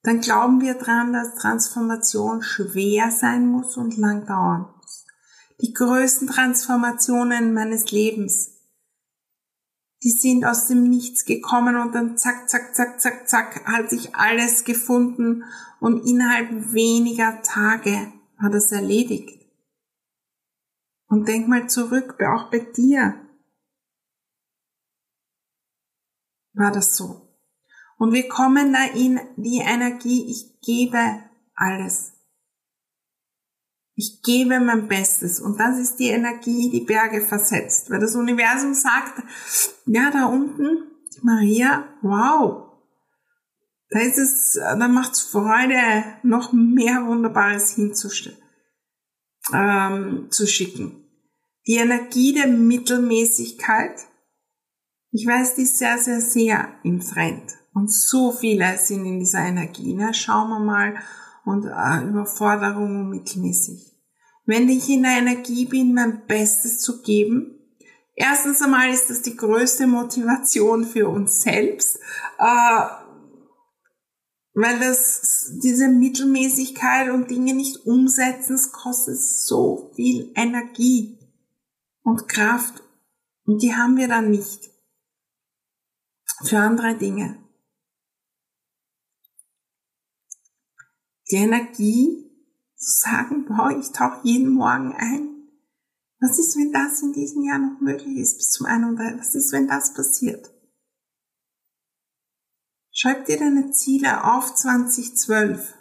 Dann 0.03 0.21
glauben 0.21 0.61
wir 0.61 0.75
dran, 0.75 1.13
dass 1.13 1.35
Transformation 1.35 2.43
schwer 2.43 3.11
sein 3.11 3.47
muss 3.47 3.77
und 3.77 3.97
lang 3.97 4.27
dauern 4.27 4.67
muss. 4.77 5.07
Die 5.61 5.73
größten 5.73 6.29
Transformationen 6.29 7.53
meines 7.53 7.91
Lebens 7.91 8.61
die 10.03 10.11
sind 10.11 10.45
aus 10.45 10.67
dem 10.67 10.85
Nichts 10.85 11.25
gekommen 11.25 11.77
und 11.77 11.95
dann 11.95 12.17
zack, 12.17 12.49
zack, 12.49 12.75
zack, 12.75 13.01
zack, 13.01 13.29
zack, 13.29 13.67
hat 13.67 13.91
sich 13.91 14.15
alles 14.15 14.65
gefunden 14.65 15.45
und 15.79 16.07
innerhalb 16.07 16.73
weniger 16.73 17.43
Tage 17.43 18.13
war 18.39 18.51
das 18.51 18.73
erledigt. 18.73 19.47
Und 21.07 21.29
denk 21.29 21.49
mal 21.49 21.69
zurück, 21.69 22.17
auch 22.23 22.51
bei 22.51 22.61
dir 22.61 23.15
war 26.55 26.73
das 26.73 26.97
so. 26.97 27.30
Und 28.01 28.15
wir 28.15 28.29
kommen 28.29 28.73
da 28.73 28.83
in 28.95 29.21
die 29.37 29.59
Energie, 29.59 30.31
ich 30.31 30.59
gebe 30.63 31.23
alles. 31.55 32.13
Ich 33.95 34.23
gebe 34.23 34.59
mein 34.59 34.89
Bestes 34.89 35.39
und 35.39 35.61
das 35.61 35.79
ist 35.79 35.97
die 35.97 36.09
Energie, 36.09 36.71
die 36.71 36.81
Berge 36.81 37.21
versetzt. 37.21 37.91
Weil 37.91 38.01
das 38.01 38.17
Universum 38.17 38.73
sagt, 38.73 39.23
ja, 39.85 40.11
da 40.11 40.25
unten, 40.25 40.79
Maria, 41.21 41.85
wow, 42.01 42.73
da 43.91 43.99
ist 44.01 44.17
es, 44.17 44.55
da 44.55 44.89
macht 44.89 45.13
es 45.13 45.21
Freude, 45.21 46.03
noch 46.23 46.55
mehr 46.55 47.05
Wunderbares 47.07 47.75
hinzustellen, 47.75 48.39
ähm, 49.53 50.29
zu 50.31 50.47
schicken. 50.47 51.05
Die 51.67 51.77
Energie 51.77 52.33
der 52.33 52.47
Mittelmäßigkeit, 52.47 54.07
ich 55.11 55.27
weiß, 55.27 55.57
die 55.57 55.67
sehr, 55.67 55.99
sehr, 55.99 56.23
sehr 56.23 56.81
im 56.83 57.01
Trend. 57.01 57.60
Und 57.73 57.93
so 57.93 58.33
viele 58.33 58.77
sind 58.79 59.05
in 59.05 59.21
dieser 59.21 59.41
Energie. 59.41 59.95
Ne? 59.95 60.13
Schauen 60.15 60.51
wir 60.51 60.61
mal. 60.61 60.95
Und 61.45 61.65
äh, 61.65 62.09
Überforderung 62.09 63.09
mittelmäßig 63.09 63.91
wenn 64.51 64.69
ich 64.69 64.89
in 64.89 65.05
der 65.05 65.19
Energie 65.19 65.65
bin, 65.65 65.95
mein 65.95 66.27
Bestes 66.27 66.81
zu 66.81 67.03
geben. 67.03 67.57
Erstens 68.17 68.61
einmal 68.61 68.91
ist 68.91 69.09
das 69.09 69.23
die 69.23 69.37
größte 69.37 69.87
Motivation 69.87 70.85
für 70.85 71.09
uns 71.09 71.43
selbst, 71.43 72.01
äh, 72.39 72.85
weil 74.53 74.81
das 74.81 75.53
diese 75.63 75.89
Mittelmäßigkeit 75.89 77.11
und 77.11 77.31
Dinge 77.31 77.55
nicht 77.55 77.87
umsetzen, 77.87 78.57
es 78.57 78.73
kostet 78.73 79.19
so 79.19 79.93
viel 79.95 80.33
Energie 80.35 81.19
und 82.03 82.29
Kraft 82.29 82.83
und 83.47 83.63
die 83.63 83.75
haben 83.75 83.97
wir 83.97 84.09
dann 84.09 84.31
nicht 84.31 84.69
für 86.43 86.59
andere 86.59 86.97
Dinge. 86.97 87.39
Die 91.31 91.37
Energie 91.37 92.31
zu 92.77 92.91
sagen, 93.01 93.45
boah, 93.47 93.71
ich 93.79 93.91
tauche 93.93 94.21
jeden 94.25 94.53
Morgen 94.53 94.95
ein. 94.97 95.31
Was 96.21 96.39
ist, 96.39 96.57
wenn 96.57 96.73
das 96.73 97.03
in 97.03 97.13
diesem 97.13 97.45
Jahr 97.45 97.59
noch 97.59 97.81
möglich 97.81 98.19
ist 98.19 98.37
bis 98.37 98.51
zum 98.51 98.67
31? 98.67 99.21
Was 99.21 99.35
ist, 99.35 99.53
wenn 99.53 99.69
das 99.69 99.95
passiert? 99.95 100.51
Schreib 102.93 103.25
dir 103.27 103.39
deine 103.39 103.71
Ziele 103.71 104.25
auf 104.25 104.55
2012. 104.55 105.75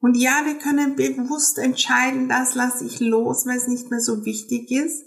Und 0.00 0.16
ja, 0.16 0.42
wir 0.44 0.58
können 0.58 0.96
bewusst 0.96 1.58
entscheiden, 1.58 2.28
das 2.28 2.54
lasse 2.54 2.84
ich 2.86 3.00
los, 3.00 3.46
weil 3.46 3.58
es 3.58 3.68
nicht 3.68 3.90
mehr 3.90 4.00
so 4.00 4.24
wichtig 4.24 4.70
ist. 4.70 5.04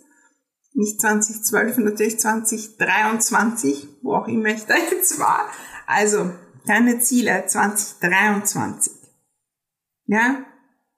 Nicht 0.74 1.02
2012, 1.02 1.80
natürlich 1.80 2.20
2023, 2.20 3.88
wo 4.02 4.14
auch 4.14 4.28
immer 4.28 4.50
ich 4.50 4.64
da 4.64 4.76
jetzt 4.78 5.20
war. 5.20 5.50
Also, 5.88 6.32
deine 6.66 7.00
Ziele 7.00 7.46
2023. 7.48 9.03
Ja? 10.14 10.46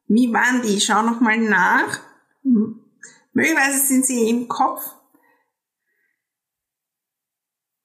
Wie 0.07 0.33
waren 0.33 0.61
die? 0.61 0.81
Schau 0.81 1.01
noch 1.01 1.21
mal 1.21 1.37
nach. 1.37 2.01
Hm. 2.43 2.81
Möglicherweise 3.31 3.79
sind 3.79 4.05
sie 4.05 4.29
im 4.29 4.49
Kopf. 4.49 4.81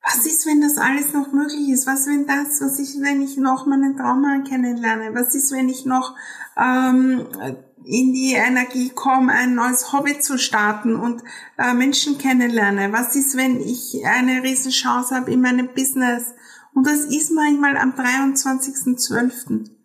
Was 0.03 0.27
ist, 0.27 0.45
wenn 0.45 0.61
das 0.61 0.77
alles 0.77 1.13
noch 1.13 1.33
möglich 1.33 1.69
ist? 1.69 1.87
Was 1.87 2.09
wenn 2.09 2.27
das? 2.27 2.61
Was 2.61 2.81
ist, 2.81 3.01
wenn 3.01 3.23
ich 3.23 3.37
noch 3.37 3.65
meinen 3.65 3.97
Trauma 3.97 4.43
kennenlerne? 4.43 5.15
Was 5.15 5.37
ist, 5.37 5.53
wenn 5.53 5.69
ich 5.69 5.85
noch 5.85 6.17
ähm, 6.57 7.29
in 7.85 8.13
die 8.13 8.33
Energie 8.33 8.91
komme, 8.91 9.33
ein 9.33 9.55
neues 9.55 9.93
Hobby 9.93 10.19
zu 10.19 10.37
starten 10.37 10.97
und 10.97 11.23
äh, 11.59 11.75
Menschen 11.75 12.19
kennenlerne? 12.19 12.93
Was 12.93 13.15
ist, 13.15 13.37
wenn 13.37 13.61
ich 13.61 14.05
eine 14.05 14.43
riesen 14.43 14.73
Chance 14.73 15.15
habe 15.15 15.31
in 15.31 15.43
meinem 15.43 15.69
Business? 15.75 16.35
Und 16.75 16.89
das 16.89 17.05
ist 17.05 17.31
manchmal 17.31 17.77
am 17.77 17.93
23.12. 17.93 19.80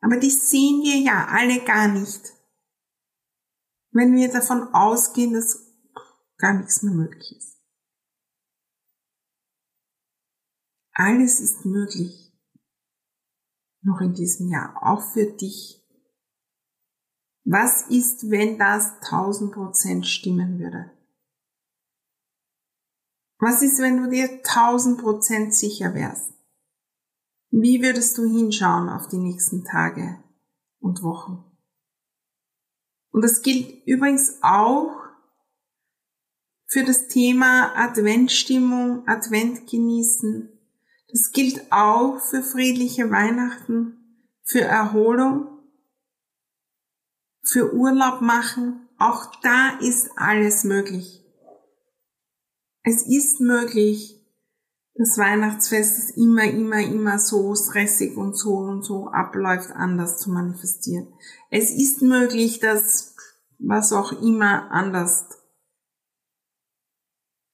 Aber 0.00 0.16
die 0.18 0.30
sehen 0.30 0.82
wir 0.82 0.98
ja 1.00 1.26
alle 1.28 1.64
gar 1.64 1.88
nicht. 1.88 2.34
Wenn 3.90 4.14
wir 4.14 4.30
davon 4.30 4.74
ausgehen, 4.74 5.32
dass 5.32 5.66
gar 6.36 6.54
nichts 6.54 6.82
mehr 6.82 6.94
möglich 6.94 7.36
ist. 7.36 7.58
Alles 10.92 11.40
ist 11.40 11.64
möglich. 11.64 12.32
Noch 13.82 14.00
in 14.00 14.14
diesem 14.14 14.48
Jahr. 14.48 14.76
Auch 14.82 15.12
für 15.12 15.26
dich. 15.26 15.84
Was 17.44 17.88
ist, 17.88 18.30
wenn 18.30 18.58
das 18.58 18.92
1000 19.02 19.52
Prozent 19.52 20.06
stimmen 20.06 20.58
würde? 20.58 20.92
Was 23.38 23.62
ist, 23.62 23.78
wenn 23.78 24.02
du 24.02 24.10
dir 24.10 24.28
1000 24.44 25.00
Prozent 25.00 25.54
sicher 25.54 25.94
wärst? 25.94 26.32
Wie 27.50 27.82
würdest 27.82 28.18
du 28.18 28.24
hinschauen 28.24 28.88
auf 28.88 29.08
die 29.08 29.16
nächsten 29.16 29.64
Tage 29.64 30.22
und 30.80 31.02
Wochen? 31.02 31.44
Und 33.10 33.22
das 33.22 33.42
gilt 33.42 33.86
übrigens 33.86 34.38
auch 34.42 34.94
für 36.66 36.84
das 36.84 37.08
Thema 37.08 37.72
Adventstimmung, 37.74 39.08
Advent 39.08 39.66
genießen. 39.66 40.50
Das 41.10 41.32
gilt 41.32 41.72
auch 41.72 42.20
für 42.20 42.42
friedliche 42.42 43.10
Weihnachten, 43.10 43.96
für 44.44 44.60
Erholung, 44.60 45.48
für 47.42 47.72
Urlaub 47.72 48.20
machen. 48.20 48.86
Auch 48.98 49.34
da 49.40 49.78
ist 49.80 50.10
alles 50.16 50.64
möglich. 50.64 51.24
Es 52.82 53.06
ist 53.06 53.40
möglich, 53.40 54.17
das 54.98 55.16
Weihnachtsfest 55.16 55.96
ist 55.96 56.16
immer, 56.16 56.42
immer, 56.42 56.80
immer 56.80 57.20
so 57.20 57.54
stressig 57.54 58.16
und 58.16 58.36
so 58.36 58.56
und 58.56 58.82
so 58.82 59.06
abläuft, 59.06 59.70
anders 59.70 60.18
zu 60.18 60.30
manifestieren. 60.30 61.06
Es 61.50 61.70
ist 61.70 62.02
möglich, 62.02 62.58
dass 62.58 63.14
was 63.60 63.92
auch 63.92 64.10
immer 64.10 64.72
anders 64.72 65.28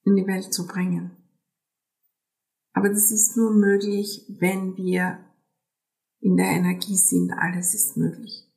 in 0.05 0.15
die 0.15 0.25
Welt 0.25 0.51
zu 0.51 0.65
bringen. 0.65 1.15
Aber 2.73 2.89
das 2.89 3.11
ist 3.11 3.37
nur 3.37 3.51
möglich, 3.51 4.25
wenn 4.39 4.75
wir 4.75 5.23
in 6.21 6.37
der 6.37 6.47
Energie 6.47 6.97
sind. 6.97 7.31
Alles 7.31 7.75
ist 7.75 7.95
möglich. 7.95 8.51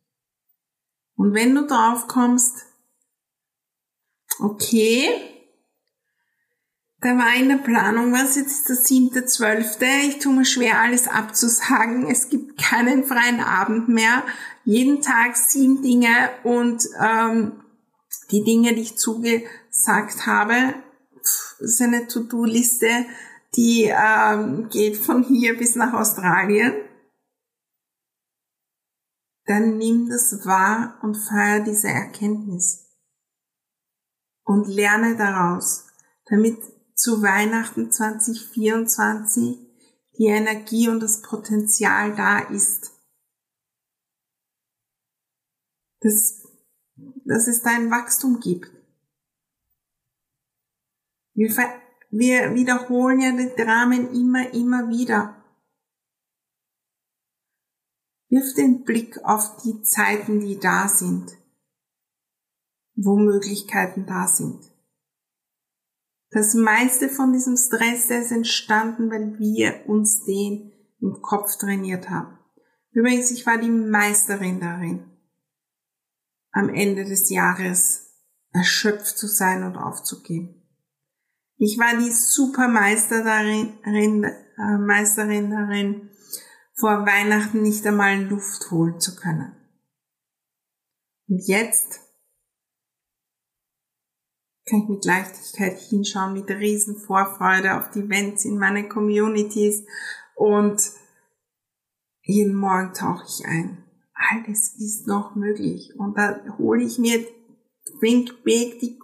Und 1.14 1.34
wenn 1.34 1.54
du 1.54 1.66
drauf 1.66 2.08
kommst, 2.08 2.64
okay, 4.40 5.37
da 7.00 7.16
war 7.16 7.34
in 7.36 7.48
der 7.48 7.58
Planung, 7.58 8.12
was 8.12 8.36
jetzt 8.36 8.50
ist 8.50 8.68
der 8.68 8.76
siebte, 8.76 9.24
zwölfte. 9.24 9.86
Ich 10.06 10.18
tue 10.18 10.34
mir 10.34 10.44
schwer, 10.44 10.80
alles 10.80 11.06
abzusagen. 11.06 12.10
Es 12.10 12.28
gibt 12.28 12.60
keinen 12.60 13.04
freien 13.04 13.40
Abend 13.40 13.88
mehr. 13.88 14.24
Jeden 14.64 15.00
Tag 15.00 15.36
sieben 15.36 15.82
Dinge 15.82 16.30
und 16.42 16.84
ähm, 17.00 17.62
die 18.30 18.42
Dinge, 18.42 18.74
die 18.74 18.82
ich 18.82 18.98
zugesagt 18.98 20.26
habe, 20.26 20.74
ist 21.60 21.80
eine 21.80 22.08
To-Do-Liste, 22.08 23.06
die 23.56 23.84
ähm, 23.84 24.68
geht 24.68 24.96
von 24.96 25.22
hier 25.22 25.56
bis 25.56 25.76
nach 25.76 25.92
Australien. 25.92 26.74
dann 29.48 29.78
nimm 29.78 30.10
das 30.10 30.44
wahr 30.44 30.98
und 31.02 31.14
feier 31.14 31.60
diese 31.60 31.88
Erkenntnis. 31.88 32.86
Und 34.44 34.68
lerne 34.68 35.16
daraus, 35.16 35.86
damit 36.26 36.58
zu 36.98 37.22
Weihnachten 37.22 37.92
2024 37.92 39.56
die 40.18 40.26
Energie 40.26 40.88
und 40.88 41.00
das 41.00 41.22
Potenzial 41.22 42.16
da 42.16 42.40
ist. 42.40 42.90
Dass, 46.00 46.42
dass 47.24 47.46
es 47.46 47.62
da 47.62 47.70
ein 47.70 47.92
Wachstum 47.92 48.40
gibt. 48.40 48.66
Wir, 51.34 51.50
wir 52.10 52.54
wiederholen 52.54 53.20
ja 53.20 53.30
den 53.30 53.54
Dramen 53.54 54.12
immer, 54.12 54.52
immer 54.52 54.88
wieder. 54.88 55.36
Wirf 58.28 58.54
den 58.54 58.82
Blick 58.82 59.24
auf 59.24 59.56
die 59.62 59.82
Zeiten, 59.82 60.40
die 60.40 60.58
da 60.58 60.88
sind, 60.88 61.38
wo 62.96 63.16
Möglichkeiten 63.16 64.04
da 64.04 64.26
sind. 64.26 64.77
Das 66.30 66.54
meiste 66.54 67.08
von 67.08 67.32
diesem 67.32 67.56
Stress, 67.56 68.08
der 68.08 68.22
ist 68.22 68.32
entstanden, 68.32 69.10
weil 69.10 69.38
wir 69.38 69.88
uns 69.88 70.24
den 70.24 70.72
im 71.00 71.22
Kopf 71.22 71.56
trainiert 71.56 72.10
haben. 72.10 72.38
Übrigens, 72.90 73.30
ich 73.30 73.46
war 73.46 73.58
die 73.58 73.70
Meisterin 73.70 74.60
darin, 74.60 75.10
am 76.50 76.68
Ende 76.68 77.04
des 77.04 77.30
Jahres 77.30 78.08
erschöpft 78.52 79.16
zu 79.16 79.26
sein 79.26 79.62
und 79.62 79.76
aufzugeben. 79.76 80.62
Ich 81.56 81.78
war 81.78 81.96
die 81.96 82.10
Supermeister 82.10 83.24
darin, 83.24 84.24
äh, 84.24 84.78
Meisterin 84.78 85.50
darin, 85.50 86.10
vor 86.74 87.06
Weihnachten 87.06 87.62
nicht 87.62 87.84
einmal 87.86 88.22
Luft 88.22 88.70
holen 88.70 89.00
zu 89.00 89.16
können. 89.16 89.56
Und 91.26 91.46
jetzt 91.46 92.00
kann 94.68 94.82
ich 94.82 94.88
mit 94.88 95.04
Leichtigkeit 95.04 95.78
hinschauen, 95.78 96.34
mit 96.34 96.50
riesen 96.50 96.96
Vorfreude 96.96 97.76
auf 97.76 97.90
die 97.90 98.00
Events 98.00 98.44
in 98.44 98.58
meine 98.58 98.88
Communities 98.88 99.84
und 100.34 100.80
jeden 102.22 102.54
Morgen 102.54 102.92
tauche 102.92 103.24
ich 103.26 103.46
ein. 103.46 103.84
Alles 104.14 104.74
ist 104.78 105.06
noch 105.06 105.34
möglich 105.34 105.94
und 105.96 106.16
da 106.18 106.40
hole 106.58 106.82
ich 106.82 106.98
mir 106.98 107.24
Think 108.00 108.42
Big 108.44 108.78
die 108.80 108.98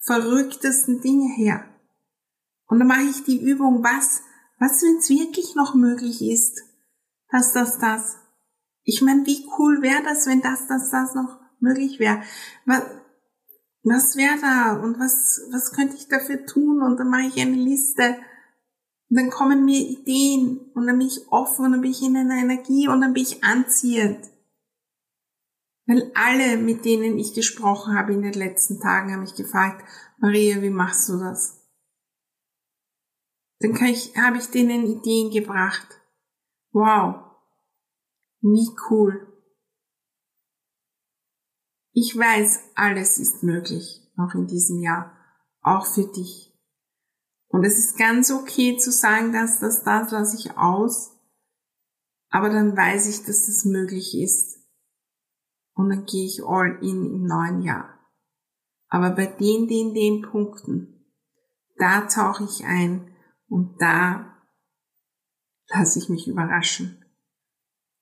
verrücktesten 0.00 1.00
Dinge 1.00 1.32
her. 1.34 1.64
Und 2.66 2.78
dann 2.78 2.88
mache 2.88 3.02
ich 3.02 3.24
die 3.24 3.40
Übung, 3.40 3.82
was, 3.84 4.22
was, 4.58 4.82
wenn 4.82 4.96
es 4.96 5.08
wirklich 5.08 5.54
noch 5.54 5.74
möglich 5.74 6.22
ist, 6.22 6.62
dass 7.30 7.52
das, 7.52 7.78
das. 7.78 8.16
Ich 8.82 9.02
meine, 9.02 9.24
wie 9.26 9.46
cool 9.58 9.82
wäre 9.82 10.02
das, 10.02 10.26
wenn 10.26 10.40
das, 10.40 10.66
das, 10.66 10.90
das 10.90 11.14
noch 11.14 11.38
möglich 11.60 11.98
wäre? 11.98 12.22
Was, 13.84 14.16
wäre 14.16 14.40
da 14.40 14.82
und 14.82 14.98
was, 14.98 15.42
was 15.52 15.72
könnte 15.72 15.96
ich 15.96 16.08
dafür 16.08 16.46
tun? 16.46 16.82
Und 16.82 16.98
dann 16.98 17.10
mache 17.10 17.28
ich 17.28 17.40
eine 17.40 17.56
Liste. 17.56 18.16
Und 19.10 19.18
dann 19.18 19.30
kommen 19.30 19.64
mir 19.64 19.78
Ideen 19.78 20.58
und 20.74 20.86
dann 20.86 20.98
bin 20.98 21.06
ich 21.06 21.28
offen 21.28 21.66
und 21.66 21.72
dann 21.72 21.80
bin 21.82 21.90
ich 21.90 22.02
in 22.02 22.16
einer 22.16 22.36
Energie 22.36 22.88
und 22.88 23.02
dann 23.02 23.12
bin 23.12 23.22
ich 23.22 23.44
anziehend. 23.44 24.30
Weil 25.86 26.10
alle, 26.14 26.56
mit 26.56 26.86
denen 26.86 27.18
ich 27.18 27.34
gesprochen 27.34 27.94
habe 27.94 28.14
in 28.14 28.22
den 28.22 28.32
letzten 28.32 28.80
Tagen, 28.80 29.12
haben 29.12 29.20
mich 29.20 29.34
gefragt, 29.34 29.84
Maria, 30.18 30.62
wie 30.62 30.70
machst 30.70 31.10
du 31.10 31.18
das? 31.18 31.60
Dann 33.60 33.74
kann 33.74 33.88
ich, 33.88 34.16
habe 34.16 34.38
ich 34.38 34.46
denen 34.46 34.86
Ideen 34.86 35.30
gebracht. 35.30 36.00
Wow. 36.72 37.16
Wie 38.40 38.70
cool. 38.88 39.33
Ich 41.96 42.18
weiß, 42.18 42.72
alles 42.74 43.18
ist 43.18 43.44
möglich, 43.44 44.02
auch 44.16 44.34
in 44.34 44.48
diesem 44.48 44.80
Jahr, 44.80 45.16
auch 45.62 45.86
für 45.86 46.04
dich. 46.04 46.52
Und 47.46 47.64
es 47.64 47.78
ist 47.78 47.96
ganz 47.96 48.32
okay 48.32 48.76
zu 48.76 48.90
sagen, 48.90 49.32
dass 49.32 49.60
das, 49.60 49.84
das 49.84 50.10
lasse 50.10 50.36
ich 50.36 50.58
aus, 50.58 51.12
aber 52.30 52.50
dann 52.50 52.76
weiß 52.76 53.06
ich, 53.06 53.24
dass 53.24 53.46
das 53.46 53.64
möglich 53.64 54.18
ist. 54.20 54.58
Und 55.74 55.88
dann 55.88 56.04
gehe 56.04 56.26
ich 56.26 56.42
all 56.44 56.78
in 56.82 57.06
im 57.06 57.26
neuen 57.26 57.62
Jahr. 57.62 57.96
Aber 58.88 59.10
bei 59.10 59.26
den, 59.26 59.68
den, 59.68 59.94
den 59.94 60.22
Punkten, 60.22 61.12
da 61.76 62.08
tauche 62.08 62.42
ich 62.42 62.64
ein 62.64 63.14
und 63.46 63.80
da 63.80 64.34
lasse 65.68 66.00
ich 66.00 66.08
mich 66.08 66.26
überraschen, 66.26 67.04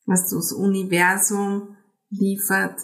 was 0.06 0.30
das 0.30 0.52
Universum 0.52 1.76
liefert, 2.08 2.80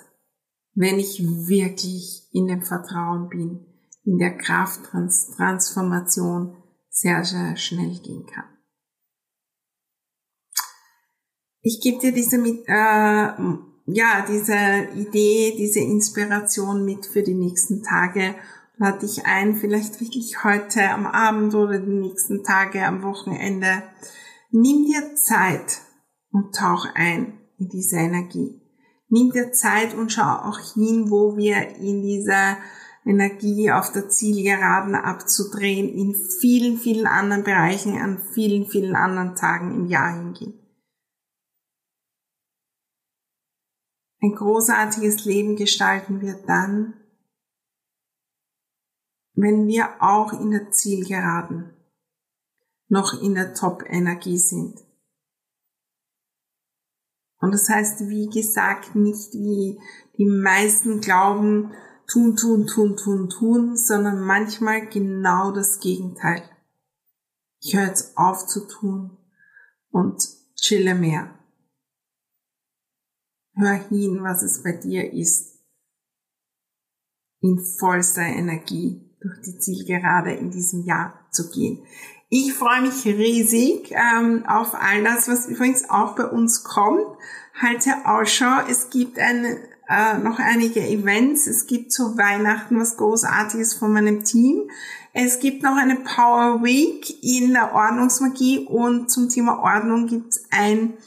wenn 0.79 1.01
ich 1.01 1.21
wirklich 1.21 2.29
in 2.33 2.47
dem 2.47 2.63
Vertrauen 2.63 3.29
bin, 3.29 3.67
in 4.05 4.17
der 4.17 4.37
Kraft 4.39 4.85
Trans 4.85 5.35
Transformation 5.37 6.57
sehr, 6.89 7.25
sehr 7.25 7.57
schnell 7.57 7.99
gehen 7.99 8.27
kann. 8.27 8.45
Ich 11.63 11.81
gebe 11.83 11.99
dir 11.99 12.13
diese, 12.13 12.37
äh, 12.37 13.33
ja, 13.87 14.25
diese 14.29 14.89
Idee, 14.95 15.57
diese 15.59 15.81
Inspiration 15.81 16.85
mit 16.85 17.07
für 17.07 17.25
die 17.25 17.35
nächsten 17.35 17.83
Tage. 17.83 18.37
Lade 18.77 19.01
dich 19.01 19.27
ein, 19.27 19.57
vielleicht 19.57 20.01
wirklich 20.01 20.45
heute 20.45 20.91
am 20.91 21.09
Abend 21.09 21.57
oder 21.57 21.81
die 21.81 21.91
nächsten 21.91 22.45
Tage 22.45 22.87
am 22.87 23.03
Wochenende. 23.03 23.83
Nimm 24.53 24.87
dir 24.87 25.17
Zeit 25.17 25.81
und 26.31 26.55
tauch 26.55 26.87
ein 26.95 27.41
in 27.59 27.69
diese 27.69 27.97
Energie. 27.97 28.68
Nimm 29.09 29.31
dir 29.31 29.53
Zeit 29.53 29.95
und 29.95 30.13
schau 30.13 30.23
auch 30.23 30.59
hin, 30.75 31.11
wo 31.11 31.37
wir 31.37 31.77
in 31.77 32.03
dieser 32.03 32.59
Energie 33.05 33.71
auf 33.71 33.91
der 33.91 34.11
Zielgeraden 34.11 34.95
abzudrehen, 34.95 35.89
in 35.89 36.15
vielen, 36.15 36.77
vielen 36.77 37.07
anderen 37.07 37.43
Bereichen, 37.43 37.99
an 37.99 38.19
vielen, 38.19 38.67
vielen 38.67 38.97
anderen 38.97 39.35
Tagen 39.35 39.75
im 39.75 39.87
Jahr 39.87 40.15
hingehen. 40.15 40.55
Ein 44.21 44.35
großartiges 44.35 45.25
Leben 45.25 45.57
gestalten 45.57 46.21
wir 46.21 46.35
dann, 46.47 46.95
wenn 49.35 49.69
wir 49.69 50.03
auch 50.03 50.33
in 50.33 50.51
der 50.51 50.71
Zielgeraden 50.73 51.73
noch 52.89 53.23
in 53.23 53.35
der 53.35 53.55
Top-Energie 53.55 54.39
sind. 54.39 54.88
Und 57.41 57.53
das 57.53 57.69
heißt, 57.69 58.09
wie 58.09 58.29
gesagt, 58.29 58.95
nicht 58.95 59.33
wie 59.35 59.81
die 60.17 60.27
meisten 60.27 61.01
glauben, 61.01 61.73
tun, 62.09 62.37
tun, 62.37 62.67
tun, 62.67 62.97
tun, 62.97 63.29
tun, 63.29 63.77
sondern 63.77 64.21
manchmal 64.21 64.89
genau 64.89 65.53
das 65.53 65.79
Gegenteil. 65.79 66.43
Ich 67.61 67.77
höre 67.77 67.87
jetzt 67.87 68.17
auf 68.17 68.47
zu 68.47 68.67
tun 68.67 69.17
und 69.91 70.23
chille 70.57 70.95
mehr. 70.95 71.35
Hör 73.55 73.75
hin, 73.89 74.23
was 74.23 74.43
es 74.43 74.63
bei 74.63 74.73
dir 74.73 75.13
ist. 75.13 75.59
In 77.41 77.59
vollster 77.79 78.23
Energie 78.23 79.17
durch 79.21 79.41
die 79.43 79.59
Zielgerade 79.59 80.33
in 80.33 80.51
diesem 80.51 80.85
Jahr 80.85 81.29
zu 81.31 81.51
gehen. 81.51 81.85
Ich 82.31 82.53
freue 82.53 82.83
mich 82.83 83.07
riesig 83.07 83.91
ähm, 83.93 84.45
auf 84.47 84.75
all 84.75 85.03
das, 85.03 85.29
was 85.29 85.47
übrigens 85.47 85.89
auch 85.89 86.15
bei 86.15 86.27
uns 86.27 86.63
kommt. 86.63 87.07
Halte 87.59 88.05
Ausschau. 88.05 88.67
Es 88.69 88.91
gibt 88.91 89.19
ein, 89.19 89.47
äh, 89.89 90.19
noch 90.19 90.39
einige 90.39 90.87
Events. 90.87 91.47
Es 91.47 91.67
gibt 91.67 91.91
zu 91.91 92.19
Weihnachten 92.19 92.79
was 92.79 92.99
Großartiges 92.99 93.73
von 93.73 93.95
meinem 93.95 94.25
Team. 94.25 94.71
Es 95.15 95.41
gibt 95.41 95.63
noch 95.63 95.77
eine 95.77 95.97
Power 95.97 96.63
Week 96.63 97.23
in 97.25 97.55
der 97.55 97.73
Ordnungsmagie 97.73 98.67
und 98.67 99.11
zum 99.11 99.31
Thema 99.31 99.61
Ordnung 99.61 100.07
gibt 100.07 100.35
es 100.35 100.45
ein 100.51 100.99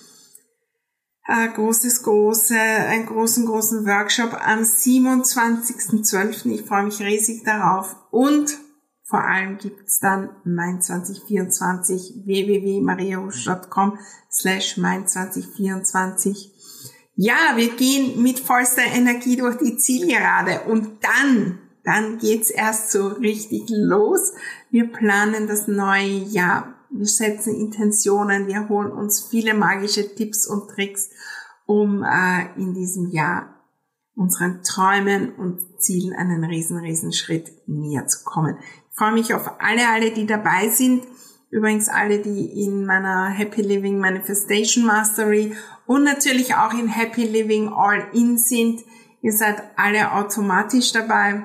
äh, 1.28 1.50
großes, 1.50 2.02
große, 2.02 2.58
einen 2.60 3.06
großen, 3.06 3.46
großen 3.46 3.86
Workshop 3.86 4.34
am 4.44 4.62
27.12. 4.62 6.50
Ich 6.50 6.64
freue 6.64 6.86
mich 6.86 7.00
riesig 7.00 7.44
darauf. 7.44 7.96
Und 8.10 8.58
vor 9.12 9.26
allem 9.26 9.58
gibt's 9.58 10.00
dann 10.00 10.30
mein 10.46 10.82
2024 10.82 12.24
www.mariahusch.com 12.26 14.00
slash 14.32 14.78
mein 14.78 15.06
2024. 15.06 16.50
Ja, 17.16 17.58
wir 17.58 17.76
gehen 17.76 18.24
mit 18.24 18.40
vollster 18.40 18.86
Energie 18.86 19.36
durch 19.36 19.58
die 19.58 19.76
Zielgerade 19.76 20.62
und 20.62 21.04
dann, 21.04 21.60
dann 21.84 22.20
geht's 22.20 22.50
erst 22.50 22.92
so 22.92 23.10
richtig 23.10 23.64
los. 23.68 24.32
Wir 24.70 24.90
planen 24.90 25.46
das 25.46 25.68
neue 25.68 26.08
Jahr. 26.08 26.74
Wir 26.90 27.08
setzen 27.08 27.54
Intentionen, 27.54 28.48
wir 28.48 28.70
holen 28.70 28.94
uns 28.94 29.28
viele 29.30 29.54
magische 29.54 30.16
Tipps 30.16 30.48
und 30.48 30.70
Tricks, 30.70 31.10
um 31.66 32.04
äh, 32.04 32.46
in 32.56 32.74
diesem 32.74 33.12
Jahr 33.12 33.61
unseren 34.22 34.64
Träumen 34.64 35.34
und 35.36 35.60
Zielen 35.80 36.14
einen 36.14 36.44
riesen, 36.44 36.78
riesen 36.78 37.12
Schritt 37.12 37.52
näher 37.68 38.06
zu 38.08 38.24
kommen 38.24 38.58
freue 39.02 39.14
mich 39.14 39.34
auf 39.34 39.50
alle, 39.60 39.90
alle, 39.90 40.12
die 40.12 40.28
dabei 40.28 40.70
sind. 40.70 41.04
Übrigens 41.50 41.90
alle, 41.90 42.20
die 42.20 42.64
in 42.64 42.86
meiner 42.86 43.30
Happy 43.30 43.64
Living 43.64 43.98
Manifestation 44.00 44.86
Mastery 44.86 45.56
und 45.88 46.04
natürlich 46.04 46.54
auch 46.54 46.72
in 46.74 46.88
Happy 46.88 47.26
Living 47.26 47.74
All 47.74 48.08
In 48.14 48.38
sind. 48.38 48.82
Ihr 49.24 49.34
seid 49.34 49.64
alle 49.76 50.14
automatisch 50.14 50.94
dabei. 50.94 51.42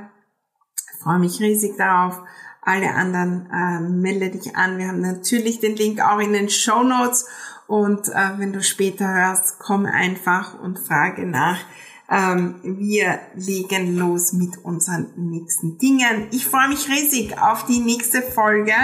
Ich 0.75 1.03
freue 1.03 1.19
mich 1.19 1.41
riesig 1.41 1.79
darauf. 1.79 2.21
Alle 2.61 2.95
anderen 2.95 3.49
äh, 3.51 3.81
melde 3.81 4.31
dich 4.31 4.55
an. 4.55 4.77
Wir 4.77 4.89
haben 4.89 5.01
natürlich 5.01 5.59
den 5.59 5.77
Link 5.77 6.01
auch 6.01 6.19
in 6.19 6.35
den 6.35 6.51
Show 6.51 6.83
Notes. 6.83 7.27
Und 7.67 8.09
äh, 8.09 8.39
wenn 8.39 8.53
du 8.53 8.63
später 8.63 9.09
hörst, 9.09 9.59
komm 9.61 9.87
einfach 9.87 10.61
und 10.61 10.79
frage 10.79 11.27
nach. 11.27 11.59
Ähm, 12.09 12.57
wir 12.63 13.19
legen 13.35 13.97
los 13.97 14.33
mit 14.33 14.65
unseren 14.65 15.09
nächsten 15.17 15.77
Dingen. 15.79 16.29
Ich 16.31 16.47
freue 16.47 16.69
mich 16.69 16.89
riesig 16.89 17.37
auf 17.41 17.67
die 17.67 17.81
nächste 17.81 18.23
Folge, 18.23 18.75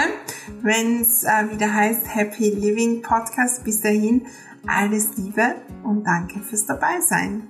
wenn 0.60 1.02
es 1.02 1.22
äh, 1.22 1.50
wieder 1.50 1.72
heißt 1.72 2.14
Happy 2.14 2.50
Living 2.50 3.00
Podcast. 3.02 3.62
Bis 3.64 3.80
dahin 3.80 4.26
alles 4.66 5.16
Liebe 5.16 5.54
und 5.84 6.04
danke 6.04 6.40
fürs 6.40 6.66
Dabeisein. 6.66 7.48